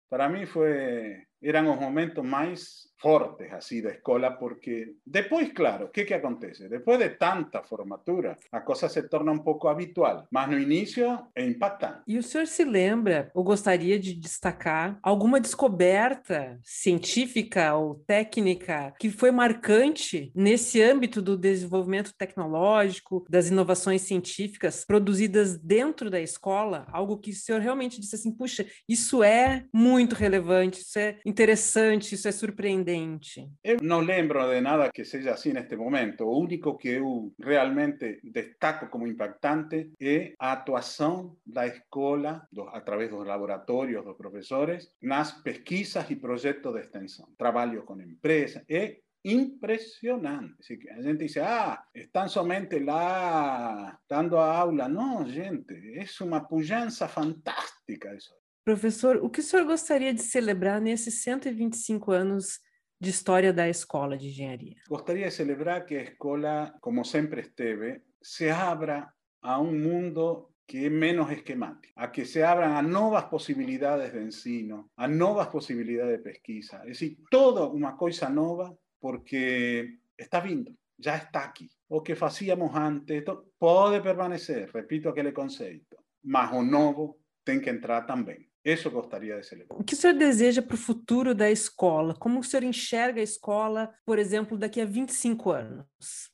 para 0.09 0.29
mim, 0.29 0.47
foi, 0.47 1.27
eram 1.43 1.73
os 1.73 1.81
momentos 1.81 2.25
mais 2.25 2.89
fortes 2.99 3.53
así 3.53 3.81
de 3.81 3.89
escola, 3.89 4.37
porque 4.39 4.95
después, 5.07 5.53
claro, 5.53 5.91
¿qué 5.93 6.05
que 6.05 6.15
acontece? 6.15 6.69
Después 6.69 6.99
de 6.99 7.11
tanta 7.11 7.63
formatura, 7.63 8.37
a 8.51 8.61
cosa 8.61 8.89
se 8.89 9.03
torna 9.05 9.33
um 9.33 9.39
pouco 9.39 9.69
habitual, 9.69 10.27
mas 10.31 10.51
no 10.51 10.59
início 10.59 11.19
é 11.35 11.47
impactante. 11.47 12.03
E 12.07 12.19
o 12.19 12.23
senhor 12.23 12.47
se 12.47 12.65
lembra, 12.65 13.31
ou 13.35 13.45
gostaria 13.45 13.99
de 13.99 14.15
destacar, 14.15 14.99
alguma 15.03 15.41
descoberta 15.41 16.59
científica 16.63 17.75
ou 17.75 17.95
técnica 18.07 18.93
que 18.99 19.11
foi 19.11 19.31
marcante 19.31 20.33
nesse 20.35 20.83
âmbito 20.83 21.23
do 21.23 21.37
desenvolvimento 21.37 22.13
tecnológico, 22.17 23.25
das 23.29 23.49
inovações 23.49 24.03
científicas 24.03 24.85
produzidas 24.85 25.57
dentro 25.57 26.11
da 26.11 26.21
escola? 26.21 26.87
Algo 26.91 27.19
que 27.19 27.31
o 27.31 27.35
senhor 27.35 27.61
realmente 27.61 28.01
disse 28.01 28.17
assim, 28.17 28.33
puxa, 28.33 28.67
isso 28.89 29.23
é 29.23 29.65
muito 29.73 30.15
relevante, 30.15 30.81
isso 30.81 30.99
é 30.99 31.21
interessante, 31.29 32.15
isso 32.15 32.27
é 32.27 32.33
surpreendente? 32.33 33.49
Eu 33.63 33.79
não 33.83 34.01
lembro 34.01 34.41
de 34.51 34.61
nada 34.61 34.91
que 34.91 35.05
seja 35.05 35.33
assim 35.33 35.53
neste 35.53 35.77
momento. 35.77 36.25
O 36.25 36.41
único 36.41 36.77
que 36.79 36.89
eu 36.89 37.33
realmente 37.39 38.21
destaco 38.25 38.89
como 38.89 39.07
impactante 39.07 39.93
é 40.01 40.33
a 40.39 40.53
atuação 40.53 41.37
da 41.45 41.67
escola, 41.67 42.47
do, 42.51 42.63
através 42.69 43.11
dos 43.11 43.27
laboratórios 43.27 44.05
dos 44.05 44.17
professores, 44.17 44.91
nas 45.03 45.33
pesquisas 45.43 46.11
e 46.11 46.17
projetos 46.17 46.73
de 46.73 46.81
extensão. 46.81 47.29
Trabalho 47.37 47.85
com 47.85 48.01
empresas. 48.01 48.65
É 48.69 48.99
impresionante. 49.25 50.55
Así 50.61 50.79
que 50.79 50.89
a 50.89 51.03
gente 51.03 51.25
dice, 51.25 51.41
ah, 51.41 51.85
están 51.95 52.29
somente 52.29 52.79
lá 52.79 53.99
dando 54.09 54.39
a 54.39 54.57
aula. 54.57 54.89
Não, 54.89 55.29
gente, 55.29 55.75
é 55.75 56.25
uma 56.25 56.41
pujança 56.41 57.07
fantástica 57.07 58.15
isso. 58.15 58.35
Professor, 58.69 59.17
o 59.23 59.31
que 59.31 59.41
o 59.41 59.43
senhor 59.43 59.65
gostaria 59.65 60.13
de 60.13 60.21
celebrar 60.21 60.79
nesses 60.79 61.23
125 61.23 62.13
anos 62.13 62.61
de 63.01 63.09
história 63.09 63.51
da 63.51 63.67
escola 63.67 64.15
de 64.15 64.27
engenharia? 64.29 64.77
Gostaria 64.87 65.25
de 65.25 65.33
celebrar 65.33 65.87
que 65.87 65.97
a 65.97 66.03
escola, 66.03 66.75
como 66.83 67.03
sempre 67.03 67.41
esteve, 67.41 68.03
se 68.23 68.51
abra 68.51 69.11
a 69.41 69.59
um 69.59 69.73
mundo 69.73 70.51
que 70.67 70.85
é 70.85 70.91
menos 70.91 71.31
esquemático, 71.31 71.95
a 71.97 72.09
que 72.09 72.27
se 72.27 72.43
abran 72.43 72.77
a 72.77 72.83
novas 72.83 73.25
possibilidades 73.25 74.13
de 74.13 74.23
ensino, 74.23 74.91
a 74.99 75.09
novas 75.09 75.47
possibilidades 75.47 76.19
de 76.19 76.23
pesquisa. 76.23 76.83
É 76.85 76.89
decir, 76.89 77.17
toda 77.31 77.65
uma 77.65 77.97
coisa 77.97 78.29
nova 78.29 78.79
porque 79.01 79.97
está 80.19 80.41
vindo, 80.41 80.77
já 80.99 81.17
está 81.17 81.43
aqui. 81.43 81.71
O 81.89 82.03
que 82.03 82.15
fazíamos 82.15 82.77
antes 82.77 83.25
pode 83.59 84.03
permanecer, 84.03 84.71
repito 84.75 85.09
aquele 85.09 85.33
conceito, 85.33 85.97
mas 86.23 86.53
o 86.53 86.63
novo 86.63 87.19
tem 87.43 87.63
que 87.63 87.71
entrar 87.71 88.03
também. 88.03 88.48
Isso 88.65 88.89
eu 88.89 88.93
gostaria 88.93 89.39
de 89.39 89.47
celebrar. 89.47 89.81
O 89.81 89.85
que 89.85 89.95
o 89.95 89.97
senhor 89.97 90.15
deseja 90.15 90.61
para 90.61 90.75
o 90.75 90.79
futuro 90.79 91.35
da 91.35 91.51
escola? 91.51 92.15
Como 92.15 92.41
o 92.41 92.45
senhor 92.45 92.65
enxerga 92.65 93.21
a 93.21 93.25
escola, 93.25 93.95
por 94.05 94.19
exemplo, 94.19 94.59
daqui 94.59 94.81
a 94.81 94.85
25 94.85 95.51
anos? 95.51 95.87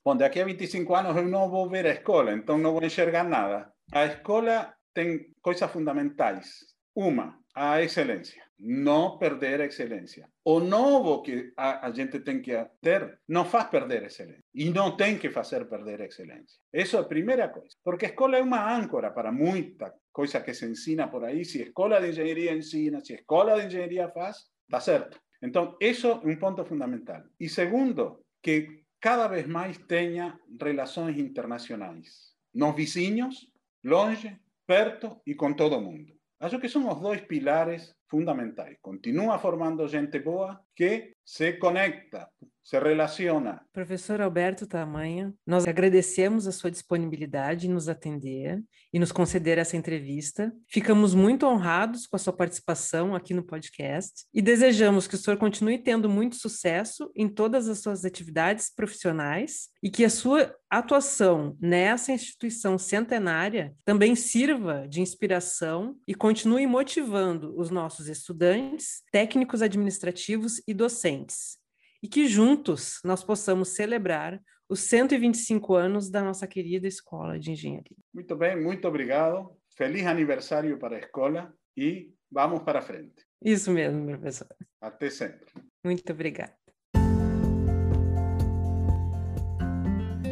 Bom, 0.04 0.16
daqui 0.16 0.40
a 0.40 0.44
25 0.44 0.94
anos 0.94 1.16
eu 1.16 1.28
não 1.28 1.48
vou 1.50 1.68
ver 1.68 1.86
a 1.86 1.92
escola, 1.92 2.32
então 2.32 2.58
não 2.58 2.72
vou 2.72 2.84
enxergar 2.84 3.24
nada. 3.24 3.70
A 3.92 4.06
escola 4.06 4.74
tem 4.92 5.32
coisas 5.42 5.70
fundamentais. 5.70 6.50
Uma, 6.94 7.38
a 7.54 7.82
excelência. 7.82 8.42
Não 8.58 9.18
perder 9.18 9.60
a 9.60 9.66
excelência. 9.66 10.28
O 10.44 10.60
novo 10.60 11.22
que 11.22 11.52
a, 11.56 11.86
a, 11.86 11.92
gente 11.92 12.20
tem 12.20 12.40
que 12.40 12.52
ter 12.80 13.18
não 13.28 13.44
faz 13.44 13.68
perder 13.68 14.04
a 14.04 14.06
excelência. 14.06 14.44
E 14.54 14.70
não 14.70 14.96
tem 14.96 15.18
que 15.18 15.30
fazer 15.30 15.66
perder 15.66 16.00
a 16.00 16.06
excelência. 16.06 16.58
Isso 16.72 16.96
é 16.96 17.00
a 17.00 17.04
primeira 17.04 17.48
coisa. 17.48 17.76
Porque 17.82 18.06
a 18.06 18.08
escola 18.08 18.38
é 18.38 18.42
uma 18.42 18.86
para 19.12 19.32
muita 19.32 19.92
coisa 20.12 20.40
que 20.40 20.54
se 20.54 20.66
ensina 20.66 21.08
por 21.08 21.24
aí. 21.24 21.44
Se 21.44 21.60
a 21.60 21.64
escola 21.64 22.00
de 22.00 22.08
engenharia 22.08 22.54
ensina, 22.54 23.00
se 23.00 23.12
a 23.12 23.16
escola 23.16 23.58
de 23.58 23.66
engenharia 23.66 24.08
faz, 24.08 24.36
está 24.66 24.80
certo. 24.80 25.20
Então, 25.42 25.76
isso 25.80 26.06
é 26.06 26.14
um 26.14 26.36
ponto 26.36 26.64
fundamental. 26.64 27.22
E 27.38 27.48
segundo, 27.48 28.24
que 28.42 28.84
cada 29.00 29.28
vez 29.28 29.46
mais 29.46 29.76
tenha 29.76 30.38
relações 30.58 31.18
internacionais. 31.18 32.32
Nos 32.54 32.74
vizinhos, 32.74 33.50
longe, 33.84 34.38
perto 34.66 35.20
e 35.26 35.34
com 35.34 35.52
todo 35.52 35.80
mundo. 35.80 36.13
Acho 36.44 36.60
que 36.60 36.68
são 36.68 36.86
os 36.92 37.00
dois 37.00 37.22
pilares 37.22 37.96
fundamentais. 38.06 38.76
Continua 38.82 39.38
formando 39.38 39.88
gente 39.88 40.18
boa 40.18 40.60
que 40.76 41.14
se 41.24 41.54
conecta, 41.54 42.28
se 42.64 42.78
relaciona. 42.78 43.60
Professor 43.74 44.22
Alberto 44.22 44.66
Tamanha, 44.66 45.34
nós 45.46 45.68
agradecemos 45.68 46.46
a 46.46 46.52
sua 46.52 46.70
disponibilidade 46.70 47.68
em 47.68 47.70
nos 47.70 47.90
atender 47.90 48.62
e 48.90 48.98
nos 48.98 49.12
conceder 49.12 49.58
essa 49.58 49.76
entrevista. 49.76 50.50
Ficamos 50.66 51.14
muito 51.14 51.44
honrados 51.46 52.06
com 52.06 52.16
a 52.16 52.18
sua 52.18 52.32
participação 52.32 53.14
aqui 53.14 53.34
no 53.34 53.42
podcast 53.42 54.24
e 54.32 54.40
desejamos 54.40 55.06
que 55.06 55.14
o 55.14 55.18
senhor 55.18 55.36
continue 55.36 55.76
tendo 55.76 56.08
muito 56.08 56.36
sucesso 56.36 57.10
em 57.14 57.28
todas 57.28 57.68
as 57.68 57.80
suas 57.80 58.02
atividades 58.02 58.72
profissionais 58.74 59.68
e 59.82 59.90
que 59.90 60.02
a 60.02 60.10
sua 60.10 60.56
atuação 60.70 61.58
nessa 61.60 62.12
instituição 62.12 62.78
centenária 62.78 63.74
também 63.84 64.16
sirva 64.16 64.88
de 64.88 65.02
inspiração 65.02 65.96
e 66.08 66.14
continue 66.14 66.66
motivando 66.66 67.54
os 67.58 67.70
nossos 67.70 68.08
estudantes, 68.08 69.02
técnicos 69.12 69.60
administrativos 69.60 70.62
e 70.66 70.72
docentes 70.72 71.62
e 72.04 72.06
que 72.06 72.28
juntos 72.28 73.00
nós 73.02 73.24
possamos 73.24 73.68
celebrar 73.70 74.38
os 74.68 74.80
125 74.80 75.74
anos 75.74 76.10
da 76.10 76.22
nossa 76.22 76.46
querida 76.46 76.86
Escola 76.86 77.38
de 77.38 77.52
Engenharia. 77.52 77.96
Muito 78.12 78.36
bem, 78.36 78.62
muito 78.62 78.86
obrigado. 78.86 79.56
Feliz 79.74 80.04
aniversário 80.04 80.78
para 80.78 80.96
a 80.96 80.98
escola 80.98 81.50
e 81.74 82.12
vamos 82.30 82.62
para 82.62 82.82
frente. 82.82 83.24
Isso 83.42 83.70
mesmo, 83.70 84.04
professor. 84.04 84.48
Até 84.82 85.08
sempre. 85.08 85.46
Muito 85.82 86.12
obrigada. 86.12 86.54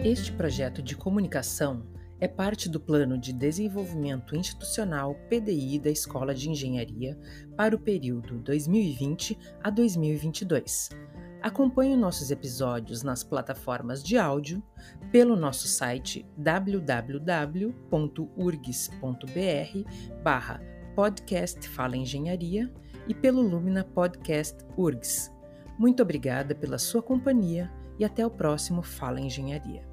Este 0.05 0.31
projeto 0.33 0.83
de 0.83 0.95
comunicação 0.95 1.91
é 2.21 2.29
parte 2.29 2.69
do 2.69 2.79
Plano 2.79 3.17
de 3.17 3.33
Desenvolvimento 3.33 4.37
Institucional 4.37 5.15
PDI 5.31 5.79
da 5.79 5.91
Escola 5.91 6.35
de 6.35 6.51
Engenharia 6.51 7.19
para 7.57 7.75
o 7.75 7.81
período 7.81 8.39
2020 8.41 9.39
a 9.63 9.71
2022 9.71 10.91
Acompanhe 11.43 11.97
nossos 11.97 12.31
episódios 12.31 13.03
nas 13.03 13.25
plataformas 13.25 14.01
de 14.01 14.17
áudio, 14.17 14.63
pelo 15.11 15.35
nosso 15.35 15.67
site 15.67 16.25
www.urgs.br 16.37 17.73
barra 20.23 20.61
podcast 20.95 21.69
Fala 21.69 21.97
Engenharia 21.97 22.73
e 23.09 23.15
pelo 23.15 23.43
Lumina 23.43 23.83
Podcast 23.83 24.65
URGS. 24.77 25.33
Muito 25.77 26.01
obrigada 26.01 26.55
pela 26.55 26.79
sua 26.79 27.03
companhia 27.03 27.69
e 27.99 28.05
até 28.05 28.25
o 28.25 28.31
próximo 28.31 28.81
Fala 28.81 29.21
Engenharia. 29.21 29.92